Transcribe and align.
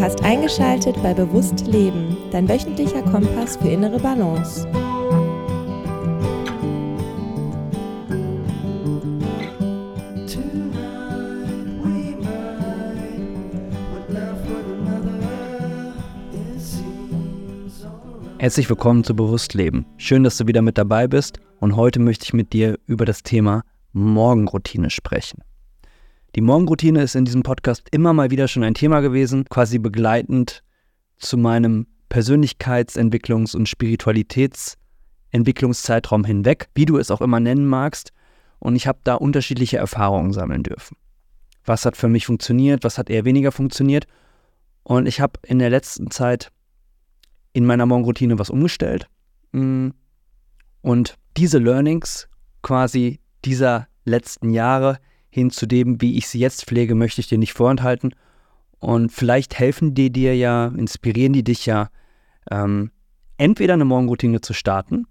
Du 0.00 0.06
hast 0.06 0.24
eingeschaltet 0.24 0.96
bei 1.02 1.12
Bewusst 1.12 1.66
Leben, 1.66 2.16
dein 2.30 2.48
wöchentlicher 2.48 3.02
Kompass 3.02 3.58
für 3.58 3.68
innere 3.68 4.00
Balance. 4.00 4.66
Herzlich 18.38 18.70
willkommen 18.70 19.04
zu 19.04 19.14
Bewusst 19.14 19.52
Leben. 19.52 19.84
Schön, 19.98 20.24
dass 20.24 20.38
du 20.38 20.46
wieder 20.46 20.62
mit 20.62 20.78
dabei 20.78 21.08
bist 21.08 21.40
und 21.58 21.76
heute 21.76 22.00
möchte 22.00 22.24
ich 22.24 22.32
mit 22.32 22.54
dir 22.54 22.78
über 22.86 23.04
das 23.04 23.22
Thema 23.22 23.64
Morgenroutine 23.92 24.88
sprechen. 24.88 25.42
Die 26.36 26.42
Morgenroutine 26.42 27.02
ist 27.02 27.16
in 27.16 27.24
diesem 27.24 27.42
Podcast 27.42 27.88
immer 27.90 28.12
mal 28.12 28.30
wieder 28.30 28.46
schon 28.46 28.62
ein 28.62 28.74
Thema 28.74 29.00
gewesen, 29.00 29.46
quasi 29.48 29.80
begleitend 29.80 30.62
zu 31.18 31.36
meinem 31.36 31.88
Persönlichkeitsentwicklungs- 32.08 33.56
und 33.56 33.68
Spiritualitätsentwicklungszeitraum 33.68 36.24
hinweg, 36.24 36.68
wie 36.74 36.84
du 36.84 36.98
es 36.98 37.10
auch 37.10 37.20
immer 37.20 37.40
nennen 37.40 37.66
magst. 37.66 38.12
Und 38.60 38.76
ich 38.76 38.86
habe 38.86 39.00
da 39.02 39.16
unterschiedliche 39.16 39.78
Erfahrungen 39.78 40.32
sammeln 40.32 40.62
dürfen. 40.62 40.96
Was 41.64 41.84
hat 41.84 41.96
für 41.96 42.06
mich 42.08 42.26
funktioniert, 42.26 42.84
was 42.84 42.96
hat 42.96 43.10
eher 43.10 43.24
weniger 43.24 43.50
funktioniert. 43.50 44.06
Und 44.84 45.06
ich 45.06 45.20
habe 45.20 45.40
in 45.44 45.58
der 45.58 45.70
letzten 45.70 46.12
Zeit 46.12 46.52
in 47.52 47.66
meiner 47.66 47.86
Morgenroutine 47.86 48.38
was 48.38 48.50
umgestellt. 48.50 49.08
Mm. 49.50 49.88
Und 50.82 51.18
diese 51.36 51.58
Learnings 51.58 52.28
quasi 52.62 53.18
dieser 53.44 53.88
letzten 54.04 54.50
Jahre 54.50 54.98
hin 55.30 55.50
zu 55.50 55.66
dem, 55.66 56.00
wie 56.00 56.18
ich 56.18 56.28
sie 56.28 56.40
jetzt 56.40 56.64
pflege, 56.64 56.94
möchte 56.94 57.20
ich 57.20 57.28
dir 57.28 57.38
nicht 57.38 57.52
vorenthalten. 57.52 58.14
Und 58.78 59.12
vielleicht 59.12 59.58
helfen 59.58 59.94
die 59.94 60.10
dir 60.10 60.36
ja, 60.36 60.66
inspirieren 60.66 61.32
die 61.32 61.44
dich 61.44 61.66
ja, 61.66 61.88
ähm, 62.50 62.90
entweder 63.36 63.74
eine 63.74 63.84
Morgenroutine 63.84 64.40
zu 64.40 64.52
starten 64.52 65.06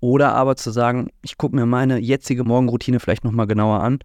oder 0.00 0.34
aber 0.34 0.56
zu 0.56 0.70
sagen, 0.70 1.10
ich 1.22 1.36
gucke 1.38 1.54
mir 1.54 1.66
meine 1.66 1.98
jetzige 1.98 2.44
Morgenroutine 2.44 3.00
vielleicht 3.00 3.24
nochmal 3.24 3.46
genauer 3.46 3.80
an 3.80 4.00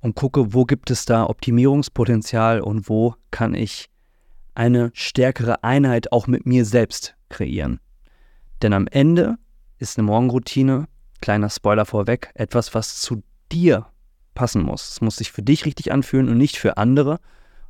und 0.00 0.16
gucke, 0.16 0.52
wo 0.52 0.64
gibt 0.64 0.90
es 0.90 1.04
da 1.04 1.28
Optimierungspotenzial 1.28 2.60
und 2.60 2.88
wo 2.88 3.14
kann 3.30 3.54
ich 3.54 3.88
eine 4.54 4.90
stärkere 4.94 5.64
Einheit 5.64 6.12
auch 6.12 6.26
mit 6.26 6.44
mir 6.44 6.64
selbst 6.64 7.16
kreieren. 7.28 7.80
Denn 8.60 8.72
am 8.72 8.86
Ende 8.88 9.36
ist 9.78 9.98
eine 9.98 10.06
Morgenroutine, 10.06 10.86
kleiner 11.20 11.48
Spoiler 11.48 11.86
vorweg, 11.86 12.30
etwas, 12.34 12.74
was 12.74 13.00
zu 13.00 13.22
dir 13.50 13.86
passen 14.34 14.62
muss. 14.62 14.90
Es 14.90 15.00
muss 15.00 15.16
sich 15.16 15.32
für 15.32 15.42
dich 15.42 15.64
richtig 15.64 15.92
anfühlen 15.92 16.28
und 16.28 16.38
nicht 16.38 16.56
für 16.56 16.76
andere. 16.76 17.20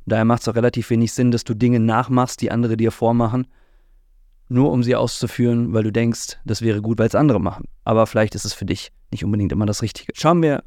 Daher 0.05 0.25
macht 0.25 0.41
es 0.41 0.47
auch 0.47 0.55
relativ 0.55 0.89
wenig 0.89 1.13
Sinn, 1.13 1.31
dass 1.31 1.43
du 1.43 1.53
Dinge 1.53 1.79
nachmachst, 1.79 2.41
die 2.41 2.51
andere 2.51 2.77
dir 2.77 2.91
vormachen, 2.91 3.47
nur 4.49 4.71
um 4.71 4.83
sie 4.83 4.95
auszuführen, 4.95 5.73
weil 5.73 5.83
du 5.83 5.91
denkst, 5.91 6.37
das 6.45 6.61
wäre 6.61 6.81
gut, 6.81 6.99
weil 6.99 7.07
es 7.07 7.15
andere 7.15 7.39
machen. 7.39 7.65
Aber 7.85 8.05
vielleicht 8.05 8.35
ist 8.35 8.45
es 8.45 8.53
für 8.53 8.65
dich 8.65 8.91
nicht 9.11 9.23
unbedingt 9.23 9.51
immer 9.51 9.65
das 9.65 9.81
Richtige. 9.81 10.11
Schauen 10.15 10.41
wir 10.41 10.63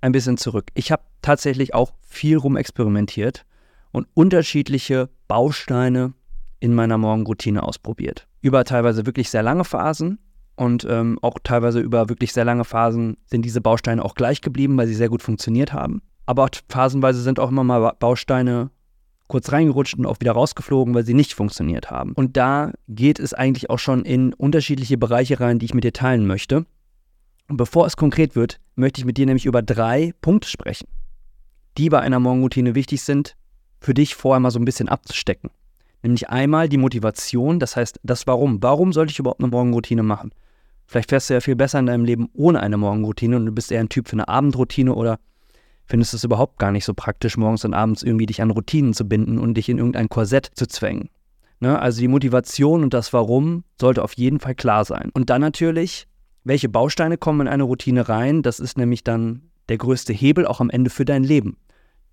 ein 0.00 0.12
bisschen 0.12 0.36
zurück. 0.36 0.66
Ich 0.74 0.90
habe 0.90 1.02
tatsächlich 1.22 1.74
auch 1.74 1.92
viel 2.02 2.36
rumexperimentiert 2.36 3.46
und 3.92 4.08
unterschiedliche 4.14 5.08
Bausteine 5.28 6.14
in 6.58 6.74
meiner 6.74 6.98
Morgenroutine 6.98 7.62
ausprobiert. 7.62 8.26
Über 8.40 8.64
teilweise 8.64 9.06
wirklich 9.06 9.30
sehr 9.30 9.42
lange 9.42 9.64
Phasen 9.64 10.18
und 10.56 10.86
ähm, 10.88 11.18
auch 11.22 11.38
teilweise 11.42 11.80
über 11.80 12.08
wirklich 12.08 12.32
sehr 12.32 12.44
lange 12.44 12.64
Phasen 12.64 13.16
sind 13.26 13.44
diese 13.44 13.60
Bausteine 13.60 14.04
auch 14.04 14.14
gleich 14.14 14.40
geblieben, 14.40 14.76
weil 14.76 14.86
sie 14.86 14.94
sehr 14.94 15.08
gut 15.08 15.22
funktioniert 15.22 15.72
haben. 15.72 16.02
Aber 16.26 16.44
auch 16.44 16.50
phasenweise 16.68 17.22
sind 17.22 17.40
auch 17.40 17.48
immer 17.48 17.64
mal 17.64 17.94
Bausteine 17.98 18.70
kurz 19.28 19.50
reingerutscht 19.50 19.96
und 19.96 20.06
auch 20.06 20.20
wieder 20.20 20.32
rausgeflogen, 20.32 20.94
weil 20.94 21.04
sie 21.04 21.14
nicht 21.14 21.32
funktioniert 21.32 21.90
haben. 21.90 22.12
Und 22.12 22.36
da 22.36 22.72
geht 22.88 23.18
es 23.18 23.32
eigentlich 23.32 23.70
auch 23.70 23.78
schon 23.78 24.04
in 24.04 24.34
unterschiedliche 24.34 24.98
Bereiche 24.98 25.40
rein, 25.40 25.58
die 25.58 25.64
ich 25.64 25.74
mit 25.74 25.84
dir 25.84 25.92
teilen 25.94 26.26
möchte. 26.26 26.66
Und 27.48 27.56
bevor 27.56 27.86
es 27.86 27.96
konkret 27.96 28.36
wird, 28.36 28.60
möchte 28.76 29.00
ich 29.00 29.06
mit 29.06 29.16
dir 29.16 29.26
nämlich 29.26 29.46
über 29.46 29.62
drei 29.62 30.12
Punkte 30.20 30.48
sprechen, 30.48 30.86
die 31.78 31.88
bei 31.88 32.00
einer 32.00 32.20
Morgenroutine 32.20 32.74
wichtig 32.74 33.02
sind, 33.02 33.36
für 33.80 33.94
dich 33.94 34.14
vorher 34.14 34.40
mal 34.40 34.50
so 34.50 34.58
ein 34.58 34.64
bisschen 34.64 34.88
abzustecken. 34.88 35.50
Nämlich 36.02 36.28
einmal 36.30 36.68
die 36.68 36.78
Motivation, 36.78 37.60
das 37.60 37.76
heißt 37.76 38.00
das 38.02 38.26
Warum. 38.26 38.62
Warum 38.62 38.92
sollte 38.92 39.12
ich 39.12 39.18
überhaupt 39.18 39.40
eine 39.40 39.50
Morgenroutine 39.50 40.02
machen? 40.02 40.32
Vielleicht 40.86 41.10
fährst 41.10 41.30
du 41.30 41.34
ja 41.34 41.40
viel 41.40 41.56
besser 41.56 41.78
in 41.78 41.86
deinem 41.86 42.04
Leben 42.04 42.28
ohne 42.34 42.60
eine 42.60 42.76
Morgenroutine 42.76 43.36
und 43.36 43.46
du 43.46 43.52
bist 43.52 43.70
eher 43.70 43.80
ein 43.80 43.88
Typ 43.88 44.08
für 44.08 44.14
eine 44.14 44.28
Abendroutine 44.28 44.94
oder 44.94 45.18
findest 45.86 46.14
es 46.14 46.24
überhaupt 46.24 46.58
gar 46.58 46.72
nicht 46.72 46.84
so 46.84 46.92
praktisch, 46.94 47.36
morgens 47.36 47.64
und 47.64 47.74
abends 47.74 48.02
irgendwie 48.02 48.26
dich 48.26 48.42
an 48.42 48.50
Routinen 48.50 48.94
zu 48.94 49.08
binden 49.08 49.38
und 49.38 49.54
dich 49.54 49.68
in 49.68 49.78
irgendein 49.78 50.08
Korsett 50.08 50.50
zu 50.54 50.66
zwängen. 50.66 51.08
Ne? 51.60 51.78
Also 51.78 52.00
die 52.00 52.08
Motivation 52.08 52.82
und 52.82 52.92
das 52.92 53.12
Warum 53.12 53.64
sollte 53.80 54.02
auf 54.02 54.14
jeden 54.14 54.40
Fall 54.40 54.54
klar 54.54 54.84
sein. 54.84 55.10
Und 55.14 55.30
dann 55.30 55.40
natürlich, 55.40 56.08
welche 56.44 56.68
Bausteine 56.68 57.16
kommen 57.16 57.42
in 57.42 57.48
eine 57.48 57.62
Routine 57.62 58.08
rein? 58.08 58.42
Das 58.42 58.58
ist 58.58 58.76
nämlich 58.76 59.04
dann 59.04 59.42
der 59.68 59.78
größte 59.78 60.12
Hebel 60.12 60.46
auch 60.46 60.60
am 60.60 60.70
Ende 60.70 60.90
für 60.90 61.04
dein 61.04 61.22
Leben. 61.22 61.56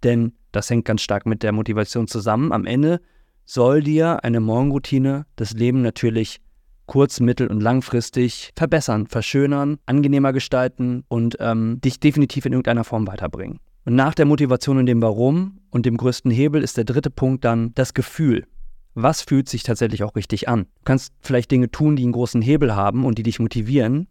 Denn 0.03 0.33
das 0.51 0.69
hängt 0.69 0.85
ganz 0.85 1.01
stark 1.01 1.25
mit 1.25 1.43
der 1.43 1.51
Motivation 1.51 2.07
zusammen. 2.07 2.51
Am 2.51 2.65
Ende 2.65 3.01
soll 3.49 3.81
dir 3.81 4.23
eine 4.23 4.39
Morgenroutine 4.39 5.25
das 5.35 5.53
Leben 5.53 5.81
natürlich 5.81 6.39
kurz-, 6.85 7.19
mittel- 7.19 7.47
und 7.47 7.61
langfristig 7.61 8.51
verbessern, 8.55 9.07
verschönern, 9.07 9.79
angenehmer 9.87 10.33
gestalten 10.33 11.03
und 11.07 11.35
ähm, 11.39 11.81
dich 11.81 11.99
definitiv 11.99 12.45
in 12.45 12.53
irgendeiner 12.53 12.83
Form 12.83 13.07
weiterbringen. 13.07 13.59
Und 13.85 13.95
nach 13.95 14.13
der 14.13 14.25
Motivation 14.25 14.77
und 14.77 14.85
dem 14.85 15.01
Warum 15.01 15.61
und 15.71 15.87
dem 15.87 15.97
größten 15.97 16.29
Hebel 16.29 16.61
ist 16.61 16.77
der 16.77 16.83
dritte 16.83 17.09
Punkt 17.09 17.43
dann 17.43 17.73
das 17.73 17.95
Gefühl. 17.95 18.45
Was 18.93 19.23
fühlt 19.23 19.49
sich 19.49 19.63
tatsächlich 19.63 20.03
auch 20.03 20.15
richtig 20.15 20.47
an? 20.47 20.65
Du 20.65 20.83
kannst 20.85 21.13
vielleicht 21.21 21.49
Dinge 21.49 21.71
tun, 21.71 21.95
die 21.95 22.03
einen 22.03 22.11
großen 22.11 22.43
Hebel 22.43 22.75
haben 22.75 23.03
und 23.03 23.17
die 23.17 23.23
dich 23.23 23.39
motivieren. 23.39 24.07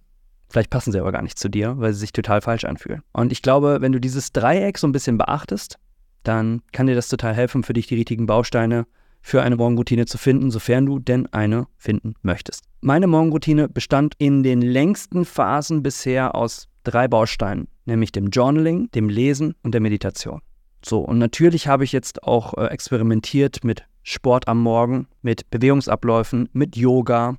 Vielleicht 0.49 0.71
passen 0.71 0.91
sie 0.91 0.99
aber 0.99 1.13
gar 1.13 1.23
nicht 1.23 1.39
zu 1.39 1.49
dir, 1.49 1.79
weil 1.79 1.93
sie 1.93 2.01
sich 2.01 2.13
total 2.13 2.41
falsch 2.41 2.65
anfühlen. 2.65 3.03
Und 3.13 3.31
ich 3.31 3.43
glaube, 3.43 3.79
wenn 3.81 3.93
du 3.93 4.01
dieses 4.01 4.33
Dreieck 4.33 4.79
so 4.79 4.89
ein 4.89 4.93
bisschen 4.93 5.17
beachtest, 5.17 5.79
dann 6.25 6.63
kann 6.73 6.89
dir 6.89 6.97
das 6.97 7.09
total 7.09 7.35
helfen, 7.35 7.63
für 7.63 7.73
dich 7.73 7.87
die 7.87 7.95
richtigen 7.95 8.27
Bausteine 8.27 8.87
für 9.21 9.43
eine 9.43 9.57
Morgenroutine 9.57 10.07
zu 10.07 10.19
finden, 10.19 10.51
sofern 10.51 10.87
du 10.87 10.99
denn 10.99 11.27
eine 11.33 11.67
finden 11.77 12.15
möchtest. 12.23 12.65
Meine 12.81 13.07
Morgenroutine 13.07 13.69
bestand 13.69 14.15
in 14.19 14.43
den 14.43 14.63
längsten 14.63 15.25
Phasen 15.25 15.83
bisher 15.83 16.35
aus 16.35 16.69
drei 16.85 17.09
Bausteinen, 17.09 17.69
nämlich 17.85 18.13
dem 18.13 18.29
Journaling, 18.29 18.91
dem 18.93 19.09
Lesen 19.09 19.55
und 19.63 19.73
der 19.73 19.81
Meditation. 19.81 20.41
So, 20.85 21.01
und 21.01 21.19
natürlich 21.19 21.67
habe 21.67 21.85
ich 21.85 21.93
jetzt 21.93 22.23
auch 22.23 22.55
äh, 22.57 22.67
experimentiert 22.67 23.65
mit 23.65 23.85
Sport 24.05 24.49
am 24.49 24.63
Morgen, 24.63 25.09
mit 25.23 25.51
Bewegungsabläufen, 25.51 26.49
mit 26.53 26.77
Yoga. 26.77 27.37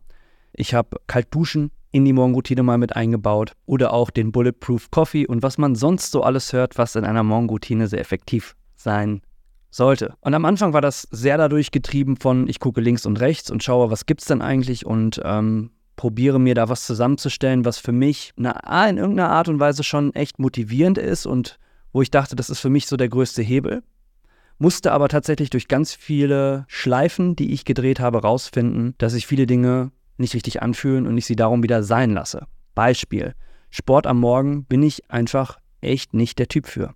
Ich 0.53 0.73
habe 0.73 0.97
Kaltduschen 1.07 1.72
in 1.91 2.06
die 2.06 2.13
Morgenroutine 2.13 2.63
mal 2.63 2.78
mit 2.78 2.96
eingebaut 2.96 3.53
oder 3.66 3.94
auch 3.94 4.09
den 4.09 4.31
Bulletproof 4.31 4.91
Coffee 4.91 5.25
und 5.25 5.41
was 5.41 5.57
man 5.57 5.75
sonst 5.75 6.11
so 6.11 6.22
alles 6.22 6.53
hört, 6.53 6.78
was 6.78 6.96
in 6.96 7.06
einer 7.06 7.23
Morgenroutine 7.23 7.88
sehr 7.88 8.00
effektiv 8.00 8.56
sein 8.75 9.22
sollte. 9.72 10.16
Und 10.22 10.34
am 10.34 10.46
Anfang 10.46 10.74
war 10.74 10.81
das 10.81 11.07
sehr 11.12 11.38
dadurch 11.38 11.72
getrieben 11.72 12.18
von, 12.18 12.47
ich 12.47 12.59
gucke 12.59 12.81
links 12.81 13.06
und 13.06 13.19
rechts 13.19 13.52
und 13.52 13.63
schaue, 13.63 13.91
was 13.91 14.06
gibt 14.06 14.22
es 14.22 14.28
denn 14.28 14.41
eigentlich 14.41 14.85
und 14.85 15.22
ähm, 15.24 15.72
probiere 15.96 16.40
mir 16.40 16.56
da 16.56 16.69
was 16.69 16.85
zusammenzustellen, 16.85 17.66
was 17.66 17.78
für 17.78 17.91
mich 17.91 18.31
na, 18.35 18.88
in 18.88 18.97
irgendeiner 18.97 19.29
Art 19.29 19.50
und 19.50 19.59
Weise 19.59 19.84
schon 19.84 20.13
echt 20.16 20.40
motivierend 20.40 20.97
ist 20.97 21.25
und 21.25 21.59
wo 21.91 22.02
ich 22.02 22.12
dachte, 22.12 22.35
das 22.35 22.50
ist 22.50 22.59
für 22.59 22.69
mich 22.69 22.88
so 22.88 22.97
der 22.97 23.09
größte 23.09 23.41
Hebel. 23.41 23.84
Musste 24.58 24.91
aber 24.91 25.08
tatsächlich 25.08 25.50
durch 25.50 25.68
ganz 25.68 25.94
viele 25.94 26.66
Schleifen, 26.68 27.35
die 27.35 27.53
ich 27.53 27.66
gedreht 27.66 28.00
habe, 28.00 28.22
rausfinden, 28.22 28.96
dass 28.97 29.13
sich 29.13 29.25
viele 29.25 29.46
Dinge 29.46 29.91
nicht 30.18 30.34
richtig 30.34 30.62
anfühlen 30.62 31.08
und 31.08 31.18
ich 31.18 31.25
sie 31.25 31.35
darum 31.35 31.63
wieder 31.63 31.81
sein 31.84 32.12
lasse. 32.12 32.46
Beispiel. 32.75 33.35
Sport 33.69 34.08
am 34.08 34.19
Morgen 34.19 34.66
bin 34.66 34.84
ich 34.84 35.09
einfach 35.09 35.59
echt 35.81 36.13
nicht 36.13 36.40
der 36.40 36.47
Typ 36.47 36.68
für 36.68 36.94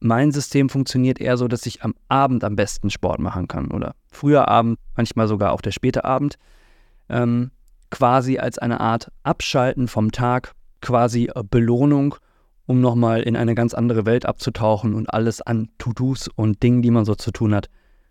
mein 0.00 0.32
System 0.32 0.68
funktioniert 0.68 1.20
eher 1.20 1.36
so, 1.36 1.48
dass 1.48 1.66
ich 1.66 1.82
am 1.82 1.94
Abend 2.08 2.44
am 2.44 2.56
besten 2.56 2.90
Sport 2.90 3.20
machen 3.20 3.48
kann 3.48 3.70
oder 3.70 3.94
früher 4.10 4.48
Abend, 4.48 4.78
manchmal 4.96 5.28
sogar 5.28 5.52
auch 5.52 5.60
der 5.60 5.72
späte 5.72 6.04
Abend, 6.04 6.38
ähm, 7.08 7.50
quasi 7.90 8.38
als 8.38 8.58
eine 8.58 8.80
Art 8.80 9.10
Abschalten 9.22 9.88
vom 9.88 10.12
Tag, 10.12 10.52
quasi 10.80 11.30
Belohnung, 11.50 12.14
um 12.66 12.80
nochmal 12.80 13.22
in 13.22 13.36
eine 13.36 13.54
ganz 13.54 13.74
andere 13.74 14.04
Welt 14.06 14.26
abzutauchen 14.26 14.94
und 14.94 15.12
alles 15.12 15.40
an 15.40 15.68
To-Dos 15.78 16.28
und 16.28 16.62
Dingen, 16.62 16.82
die 16.82 16.90
man 16.90 17.04
so 17.04 17.14
zu 17.14 17.30
tun 17.30 17.54
hat, 17.54 17.68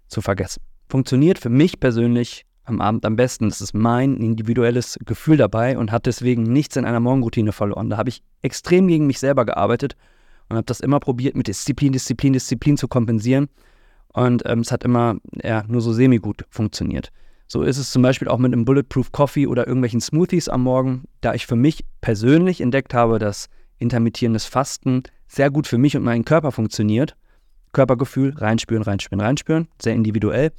zu 0.08 0.22
vergessen. 0.22 0.62
Funktioniert 0.90 1.38
für 1.38 1.50
mich 1.50 1.80
persönlich 1.80 2.46
am 2.64 2.82
Abend 2.82 3.06
am 3.06 3.16
besten. 3.16 3.50
Das 3.50 3.62
ist 3.62 3.74
mein 3.74 4.18
individuelles 4.18 4.98
Gefühl 5.06 5.38
dabei 5.38 5.78
und 5.78 5.92
hat 5.92 6.06
deswegen 6.06 6.44
nichts 6.44 6.76
in 6.76 6.86
einer 6.86 7.00
Morgenroutine 7.00 7.52
verloren. 7.52 7.90
Da 7.90 7.98
habe 7.98 8.10
ich 8.10 8.24
extrem 8.42 8.88
gegen 8.88 9.08
mich 9.08 9.20
selber 9.20 9.46
gearbeitet 9.46 9.96
und 10.50 10.58
habe 10.58 10.66
das 10.66 10.80
immer 10.80 11.00
probiert, 11.00 11.36
mit 11.36 11.48
Disziplin, 11.48 11.92
Disziplin, 11.92 12.34
Disziplin 12.34 12.78
zu 12.78 12.88
kompensieren. 12.88 13.50
Und 14.14 14.44
ähm, 14.46 14.60
es 14.60 14.72
hat 14.72 14.84
immer 14.84 15.18
ja, 15.44 15.64
nur 15.68 15.82
so 15.82 15.94
semi-gut 15.94 16.46
funktioniert. 16.50 17.12
So 17.48 17.62
ist 17.62 17.78
es 17.78 17.92
zum 17.92 18.02
Beispiel 18.02 18.28
auch 18.28 18.40
mit 18.40 18.52
einem 18.52 18.66
Bulletproof 18.66 19.12
Coffee 19.12 19.48
oder 19.48 19.68
irgendwelchen 19.68 20.02
Smoothies 20.02 20.50
am 20.50 20.64
Morgen, 20.64 21.04
da 21.22 21.34
ich 21.34 21.48
für 21.48 21.56
mich 21.56 21.86
persönlich 22.02 22.62
entdeckt 22.62 22.94
habe, 22.94 23.20
dass 23.20 23.48
intermittierendes 23.80 24.46
Fasten 24.46 25.04
sehr 25.28 25.50
gut 25.50 25.68
für 25.68 25.78
mich 25.78 25.96
und 25.96 26.04
meinen 26.04 26.26
Körper 26.26 26.52
funktioniert, 26.52 27.16
Körpergefühl, 27.74 28.34
reinspüren, 28.36 28.84
reinspüren, 28.84 29.22
reinspüren, 29.22 29.68
sehr 29.82 29.94
individuell, 29.94 30.52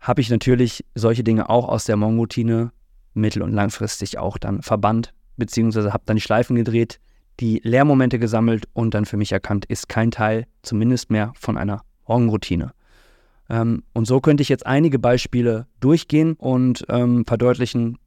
habe 0.00 0.20
ich 0.20 0.30
natürlich 0.30 0.84
solche 0.94 1.24
Dinge 1.24 1.48
auch 1.48 1.68
aus 1.68 1.84
der 1.84 1.96
Morgenroutine 1.96 2.72
mittel- 3.14 3.42
und 3.42 3.52
langfristig 3.52 4.18
auch 4.18 4.38
dann 4.38 4.62
verbannt, 4.62 5.14
beziehungsweise 5.36 5.92
habe 5.92 6.04
dann 6.06 6.16
die 6.16 6.22
Schleifen 6.22 6.56
gedreht, 6.56 7.00
die 7.40 7.60
Lehrmomente 7.62 8.18
gesammelt 8.18 8.68
und 8.72 8.94
dann 8.94 9.04
für 9.04 9.16
mich 9.16 9.32
erkannt, 9.32 9.64
ist 9.66 9.88
kein 9.88 10.10
Teil 10.10 10.46
zumindest 10.62 11.10
mehr 11.10 11.32
von 11.38 11.56
einer 11.56 11.82
Morgenroutine. 12.06 12.72
Ähm, 13.48 13.82
und 13.92 14.06
so 14.06 14.20
könnte 14.20 14.42
ich 14.42 14.48
jetzt 14.48 14.66
einige 14.66 14.98
Beispiele 14.98 15.66
durchgehen 15.80 16.34
und 16.34 16.84
ähm, 16.88 17.24
verdeutlichen, 17.26 17.98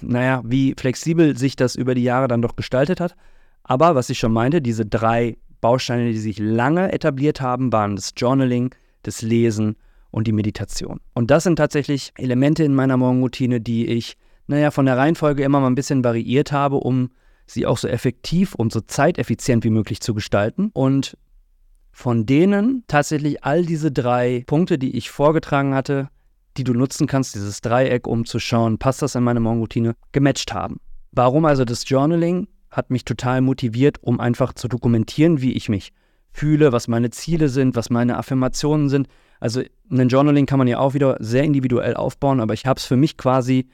naja, 0.00 0.42
wie 0.44 0.74
flexibel 0.78 1.36
sich 1.36 1.56
das 1.56 1.76
über 1.76 1.94
die 1.94 2.02
Jahre 2.02 2.28
dann 2.28 2.42
doch 2.42 2.56
gestaltet 2.56 3.00
hat. 3.00 3.16
Aber 3.62 3.94
was 3.94 4.10
ich 4.10 4.18
schon 4.18 4.32
meinte, 4.32 4.60
diese 4.60 4.84
drei 4.84 5.36
Bausteine, 5.60 6.10
die 6.10 6.18
sich 6.18 6.38
lange 6.38 6.92
etabliert 6.92 7.40
haben, 7.40 7.72
waren 7.72 7.96
das 7.96 8.12
Journaling, 8.16 8.74
das 9.02 9.22
Lesen 9.22 9.76
und 10.10 10.26
die 10.26 10.32
Meditation. 10.32 11.00
Und 11.14 11.30
das 11.30 11.44
sind 11.44 11.56
tatsächlich 11.56 12.12
Elemente 12.16 12.64
in 12.64 12.74
meiner 12.74 12.96
Morgenroutine, 12.96 13.60
die 13.60 13.86
ich, 13.86 14.16
naja, 14.46 14.70
von 14.70 14.86
der 14.86 14.96
Reihenfolge 14.96 15.44
immer 15.44 15.60
mal 15.60 15.68
ein 15.68 15.74
bisschen 15.74 16.02
variiert 16.02 16.52
habe, 16.52 16.76
um 16.76 17.10
sie 17.52 17.66
auch 17.66 17.78
so 17.78 17.88
effektiv 17.88 18.54
und 18.54 18.72
so 18.72 18.80
zeiteffizient 18.80 19.64
wie 19.64 19.70
möglich 19.70 20.00
zu 20.00 20.14
gestalten. 20.14 20.70
Und 20.72 21.16
von 21.92 22.24
denen 22.26 22.84
tatsächlich 22.86 23.44
all 23.44 23.64
diese 23.64 23.92
drei 23.92 24.44
Punkte, 24.46 24.78
die 24.78 24.96
ich 24.96 25.10
vorgetragen 25.10 25.74
hatte, 25.74 26.08
die 26.56 26.64
du 26.64 26.72
nutzen 26.72 27.06
kannst, 27.06 27.34
dieses 27.34 27.60
Dreieck, 27.60 28.06
um 28.06 28.24
zu 28.24 28.38
schauen, 28.38 28.78
passt 28.78 29.02
das 29.02 29.14
in 29.14 29.22
meine 29.22 29.40
Morgenroutine, 29.40 29.94
gematcht 30.12 30.52
haben. 30.52 30.80
Warum 31.12 31.44
also 31.44 31.64
das 31.64 31.88
Journaling? 31.88 32.48
Hat 32.70 32.90
mich 32.90 33.04
total 33.04 33.40
motiviert, 33.40 33.98
um 34.00 34.20
einfach 34.20 34.52
zu 34.54 34.68
dokumentieren, 34.68 35.40
wie 35.40 35.52
ich 35.52 35.68
mich 35.68 35.92
fühle, 36.32 36.72
was 36.72 36.86
meine 36.86 37.10
Ziele 37.10 37.48
sind, 37.48 37.74
was 37.74 37.90
meine 37.90 38.16
Affirmationen 38.16 38.88
sind. 38.88 39.08
Also 39.40 39.62
ein 39.90 40.08
Journaling 40.08 40.46
kann 40.46 40.58
man 40.58 40.68
ja 40.68 40.78
auch 40.78 40.94
wieder 40.94 41.16
sehr 41.18 41.42
individuell 41.42 41.94
aufbauen, 41.94 42.40
aber 42.40 42.54
ich 42.54 42.66
habe 42.66 42.78
es 42.78 42.86
für 42.86 42.96
mich 42.96 43.16
quasi 43.16 43.68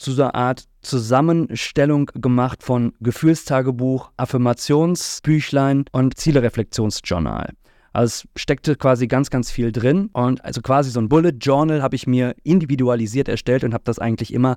zu 0.00 0.12
so 0.12 0.22
einer 0.22 0.34
Art 0.34 0.64
Zusammenstellung 0.80 2.06
gemacht 2.14 2.62
von 2.62 2.94
Gefühlstagebuch, 3.00 4.10
Affirmationsbüchlein 4.16 5.84
und 5.92 6.16
Zielereflexionsjournal. 6.18 7.52
Also 7.92 8.26
es 8.34 8.40
steckte 8.40 8.76
quasi 8.76 9.08
ganz, 9.08 9.30
ganz 9.30 9.50
viel 9.50 9.72
drin 9.72 10.08
und 10.12 10.42
also 10.44 10.62
quasi 10.62 10.90
so 10.90 11.00
ein 11.00 11.08
Bullet 11.08 11.34
Journal 11.40 11.82
habe 11.82 11.96
ich 11.96 12.06
mir 12.06 12.34
individualisiert 12.44 13.28
erstellt 13.28 13.62
und 13.62 13.74
habe 13.74 13.84
das 13.84 13.98
eigentlich 13.98 14.32
immer 14.32 14.56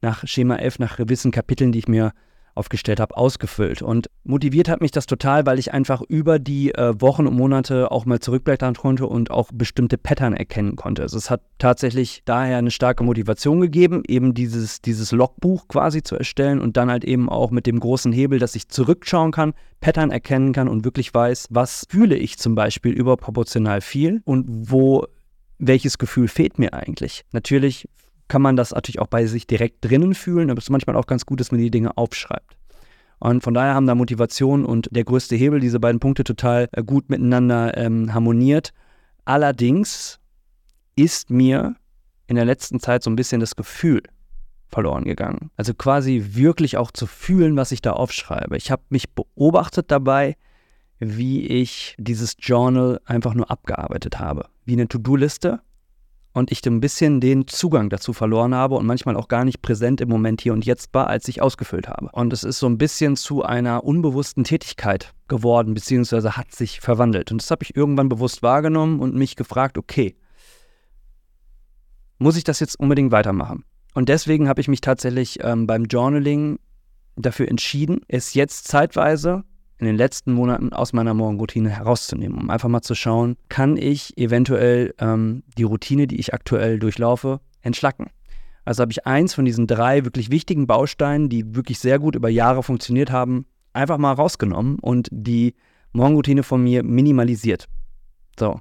nach 0.00 0.26
Schema 0.26 0.56
F, 0.56 0.78
nach 0.78 0.96
gewissen 0.96 1.32
Kapiteln, 1.32 1.72
die 1.72 1.80
ich 1.80 1.88
mir 1.88 2.12
aufgestellt 2.54 3.00
habe, 3.00 3.16
ausgefüllt. 3.16 3.82
Und 3.82 4.08
motiviert 4.24 4.68
hat 4.68 4.80
mich 4.80 4.90
das 4.90 5.06
total, 5.06 5.46
weil 5.46 5.58
ich 5.58 5.72
einfach 5.72 6.02
über 6.02 6.38
die 6.38 6.74
äh, 6.74 6.94
Wochen 7.00 7.26
und 7.26 7.34
Monate 7.34 7.90
auch 7.90 8.06
mal 8.06 8.20
zurückblättern 8.20 8.74
konnte 8.74 9.06
und 9.06 9.30
auch 9.30 9.50
bestimmte 9.52 9.98
Pattern 9.98 10.34
erkennen 10.34 10.76
konnte. 10.76 11.02
Also 11.02 11.18
es 11.18 11.30
hat 11.30 11.42
tatsächlich 11.58 12.22
daher 12.24 12.58
eine 12.58 12.70
starke 12.70 13.04
Motivation 13.04 13.60
gegeben, 13.60 14.02
eben 14.06 14.34
dieses, 14.34 14.80
dieses 14.80 15.12
Logbuch 15.12 15.68
quasi 15.68 16.02
zu 16.02 16.16
erstellen 16.16 16.60
und 16.60 16.76
dann 16.76 16.90
halt 16.90 17.04
eben 17.04 17.28
auch 17.28 17.50
mit 17.50 17.66
dem 17.66 17.80
großen 17.80 18.12
Hebel, 18.12 18.38
dass 18.38 18.54
ich 18.54 18.68
zurückschauen 18.68 19.32
kann, 19.32 19.54
Pattern 19.80 20.10
erkennen 20.10 20.52
kann 20.52 20.68
und 20.68 20.84
wirklich 20.84 21.12
weiß, 21.12 21.48
was 21.50 21.86
fühle 21.88 22.16
ich 22.16 22.38
zum 22.38 22.54
Beispiel 22.54 22.92
überproportional 22.92 23.80
viel 23.80 24.22
und 24.24 24.46
wo 24.48 25.06
welches 25.58 25.98
Gefühl 25.98 26.28
fehlt 26.28 26.58
mir 26.58 26.74
eigentlich? 26.74 27.24
Natürlich 27.32 27.88
kann 28.28 28.42
man 28.42 28.56
das 28.56 28.72
natürlich 28.72 29.00
auch 29.00 29.06
bei 29.06 29.26
sich 29.26 29.46
direkt 29.46 29.84
drinnen 29.84 30.14
fühlen, 30.14 30.50
aber 30.50 30.58
es 30.58 30.64
ist 30.64 30.70
manchmal 30.70 30.96
auch 30.96 31.06
ganz 31.06 31.26
gut, 31.26 31.40
dass 31.40 31.52
man 31.52 31.60
die 31.60 31.70
Dinge 31.70 31.96
aufschreibt. 31.96 32.56
Und 33.20 33.42
von 33.42 33.54
daher 33.54 33.74
haben 33.74 33.86
da 33.86 33.94
Motivation 33.94 34.64
und 34.64 34.88
der 34.90 35.04
größte 35.04 35.36
Hebel, 35.36 35.60
diese 35.60 35.80
beiden 35.80 36.00
Punkte 36.00 36.24
total 36.24 36.68
äh, 36.72 36.82
gut 36.82 37.08
miteinander 37.08 37.76
ähm, 37.76 38.12
harmoniert. 38.12 38.72
Allerdings 39.24 40.18
ist 40.96 41.30
mir 41.30 41.76
in 42.26 42.36
der 42.36 42.44
letzten 42.44 42.80
Zeit 42.80 43.02
so 43.02 43.10
ein 43.10 43.16
bisschen 43.16 43.40
das 43.40 43.56
Gefühl 43.56 44.02
verloren 44.68 45.04
gegangen. 45.04 45.50
Also 45.56 45.72
quasi 45.74 46.24
wirklich 46.32 46.76
auch 46.76 46.90
zu 46.90 47.06
fühlen, 47.06 47.56
was 47.56 47.72
ich 47.72 47.80
da 47.80 47.92
aufschreibe. 47.92 48.56
Ich 48.56 48.70
habe 48.70 48.82
mich 48.88 49.10
beobachtet 49.10 49.90
dabei, 49.90 50.36
wie 50.98 51.46
ich 51.46 51.94
dieses 51.98 52.36
Journal 52.38 53.00
einfach 53.04 53.34
nur 53.34 53.50
abgearbeitet 53.50 54.18
habe. 54.18 54.48
Wie 54.64 54.72
eine 54.72 54.88
To-Do-Liste 54.88 55.60
und 56.34 56.50
ich 56.50 56.66
ein 56.66 56.80
bisschen 56.80 57.20
den 57.20 57.46
Zugang 57.46 57.88
dazu 57.88 58.12
verloren 58.12 58.54
habe 58.54 58.74
und 58.74 58.86
manchmal 58.86 59.16
auch 59.16 59.28
gar 59.28 59.44
nicht 59.44 59.62
präsent 59.62 60.00
im 60.00 60.08
Moment 60.08 60.40
hier 60.40 60.52
und 60.52 60.66
jetzt 60.66 60.92
war, 60.92 61.06
als 61.06 61.28
ich 61.28 61.40
ausgefüllt 61.40 61.88
habe. 61.88 62.10
Und 62.12 62.32
es 62.32 62.42
ist 62.42 62.58
so 62.58 62.66
ein 62.66 62.76
bisschen 62.76 63.16
zu 63.16 63.44
einer 63.44 63.84
unbewussten 63.84 64.42
Tätigkeit 64.44 65.14
geworden, 65.28 65.74
beziehungsweise 65.74 66.36
hat 66.36 66.52
sich 66.52 66.80
verwandelt. 66.80 67.30
Und 67.30 67.40
das 67.40 67.50
habe 67.50 67.62
ich 67.62 67.76
irgendwann 67.76 68.08
bewusst 68.08 68.42
wahrgenommen 68.42 69.00
und 69.00 69.14
mich 69.14 69.36
gefragt, 69.36 69.78
okay, 69.78 70.16
muss 72.18 72.36
ich 72.36 72.44
das 72.44 72.60
jetzt 72.60 72.78
unbedingt 72.78 73.12
weitermachen? 73.12 73.64
Und 73.94 74.08
deswegen 74.08 74.48
habe 74.48 74.60
ich 74.60 74.66
mich 74.66 74.80
tatsächlich 74.80 75.38
ähm, 75.42 75.68
beim 75.68 75.84
Journaling 75.84 76.58
dafür 77.14 77.48
entschieden, 77.48 78.00
es 78.08 78.34
jetzt 78.34 78.66
zeitweise 78.66 79.44
in 79.84 79.92
den 79.92 79.98
letzten 79.98 80.32
Monaten 80.32 80.72
aus 80.72 80.92
meiner 80.92 81.12
Morgenroutine 81.12 81.68
herauszunehmen, 81.68 82.38
um 82.38 82.50
einfach 82.50 82.68
mal 82.68 82.80
zu 82.80 82.94
schauen, 82.94 83.36
kann 83.48 83.76
ich 83.76 84.16
eventuell 84.16 84.94
ähm, 84.98 85.42
die 85.58 85.62
Routine, 85.62 86.06
die 86.06 86.18
ich 86.18 86.32
aktuell 86.32 86.78
durchlaufe, 86.78 87.40
entschlacken. 87.60 88.06
Also 88.64 88.80
habe 88.80 88.92
ich 88.92 89.06
eins 89.06 89.34
von 89.34 89.44
diesen 89.44 89.66
drei 89.66 90.04
wirklich 90.04 90.30
wichtigen 90.30 90.66
Bausteinen, 90.66 91.28
die 91.28 91.54
wirklich 91.54 91.78
sehr 91.78 91.98
gut 91.98 92.16
über 92.16 92.30
Jahre 92.30 92.62
funktioniert 92.62 93.10
haben, 93.10 93.44
einfach 93.74 93.98
mal 93.98 94.12
rausgenommen 94.12 94.78
und 94.78 95.08
die 95.10 95.54
Morgenroutine 95.92 96.42
von 96.42 96.62
mir 96.62 96.82
minimalisiert. 96.82 97.66
So. 98.38 98.60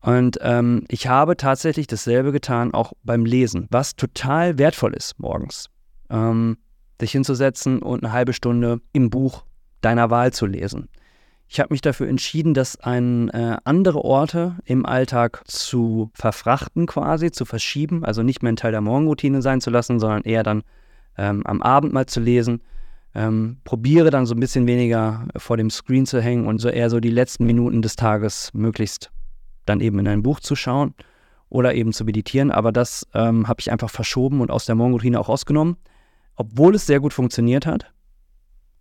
Und 0.00 0.38
ähm, 0.42 0.84
ich 0.88 1.06
habe 1.06 1.38
tatsächlich 1.38 1.86
dasselbe 1.86 2.32
getan, 2.32 2.74
auch 2.74 2.92
beim 3.02 3.24
Lesen, 3.24 3.66
was 3.70 3.96
total 3.96 4.58
wertvoll 4.58 4.92
ist 4.92 5.18
morgens. 5.18 5.70
Ähm, 6.10 6.58
sich 7.00 7.12
hinzusetzen 7.12 7.80
und 7.80 8.04
eine 8.04 8.12
halbe 8.12 8.34
Stunde 8.34 8.80
im 8.92 9.08
Buch 9.08 9.44
deiner 9.84 10.10
Wahl 10.10 10.32
zu 10.32 10.46
lesen. 10.46 10.88
Ich 11.48 11.60
habe 11.60 11.72
mich 11.72 11.82
dafür 11.82 12.08
entschieden, 12.08 12.54
das 12.54 12.80
an 12.80 13.28
äh, 13.28 13.58
andere 13.64 14.04
Orte 14.04 14.56
im 14.64 14.86
Alltag 14.86 15.42
zu 15.46 16.10
verfrachten, 16.14 16.86
quasi 16.86 17.30
zu 17.30 17.44
verschieben, 17.44 18.04
also 18.04 18.22
nicht 18.22 18.42
mehr 18.42 18.52
ein 18.52 18.56
Teil 18.56 18.72
der 18.72 18.80
Morgenroutine 18.80 19.42
sein 19.42 19.60
zu 19.60 19.70
lassen, 19.70 20.00
sondern 20.00 20.22
eher 20.22 20.42
dann 20.42 20.62
ähm, 21.16 21.46
am 21.46 21.62
Abend 21.62 21.92
mal 21.92 22.06
zu 22.06 22.20
lesen. 22.20 22.62
Ähm, 23.14 23.58
probiere 23.62 24.10
dann 24.10 24.26
so 24.26 24.34
ein 24.34 24.40
bisschen 24.40 24.66
weniger 24.66 25.28
vor 25.36 25.56
dem 25.56 25.70
Screen 25.70 26.06
zu 26.06 26.20
hängen 26.20 26.48
und 26.48 26.58
so 26.58 26.68
eher 26.68 26.90
so 26.90 26.98
die 26.98 27.10
letzten 27.10 27.46
Minuten 27.46 27.80
des 27.80 27.94
Tages 27.94 28.50
möglichst 28.54 29.12
dann 29.66 29.80
eben 29.80 30.00
in 30.00 30.08
ein 30.08 30.24
Buch 30.24 30.40
zu 30.40 30.56
schauen 30.56 30.94
oder 31.48 31.74
eben 31.74 31.92
zu 31.92 32.04
meditieren. 32.04 32.50
Aber 32.50 32.72
das 32.72 33.06
ähm, 33.14 33.46
habe 33.46 33.60
ich 33.60 33.70
einfach 33.70 33.90
verschoben 33.90 34.40
und 34.40 34.50
aus 34.50 34.66
der 34.66 34.74
Morgenroutine 34.74 35.20
auch 35.20 35.28
rausgenommen, 35.28 35.76
obwohl 36.34 36.74
es 36.74 36.86
sehr 36.86 36.98
gut 36.98 37.12
funktioniert 37.12 37.66
hat 37.66 37.94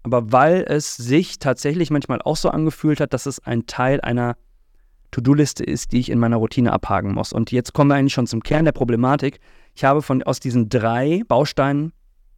aber 0.03 0.31
weil 0.31 0.65
es 0.67 0.95
sich 0.95 1.39
tatsächlich 1.39 1.89
manchmal 1.89 2.21
auch 2.21 2.35
so 2.35 2.49
angefühlt 2.49 2.99
hat, 2.99 3.13
dass 3.13 3.25
es 3.25 3.39
ein 3.39 3.65
Teil 3.65 4.01
einer 4.01 4.35
To-Do-Liste 5.11 5.63
ist, 5.63 5.91
die 5.91 5.99
ich 5.99 6.09
in 6.09 6.19
meiner 6.19 6.37
Routine 6.37 6.73
abhaken 6.73 7.13
muss. 7.13 7.31
Und 7.31 7.51
jetzt 7.51 7.73
kommen 7.73 7.89
wir 7.89 7.95
eigentlich 7.95 8.13
schon 8.13 8.27
zum 8.27 8.43
Kern 8.43 8.65
der 8.65 8.71
Problematik. 8.73 9.39
Ich 9.75 9.85
habe 9.85 10.01
von, 10.01 10.21
aus 10.23 10.39
diesen 10.39 10.69
drei 10.69 11.21
Bausteinen 11.27 11.93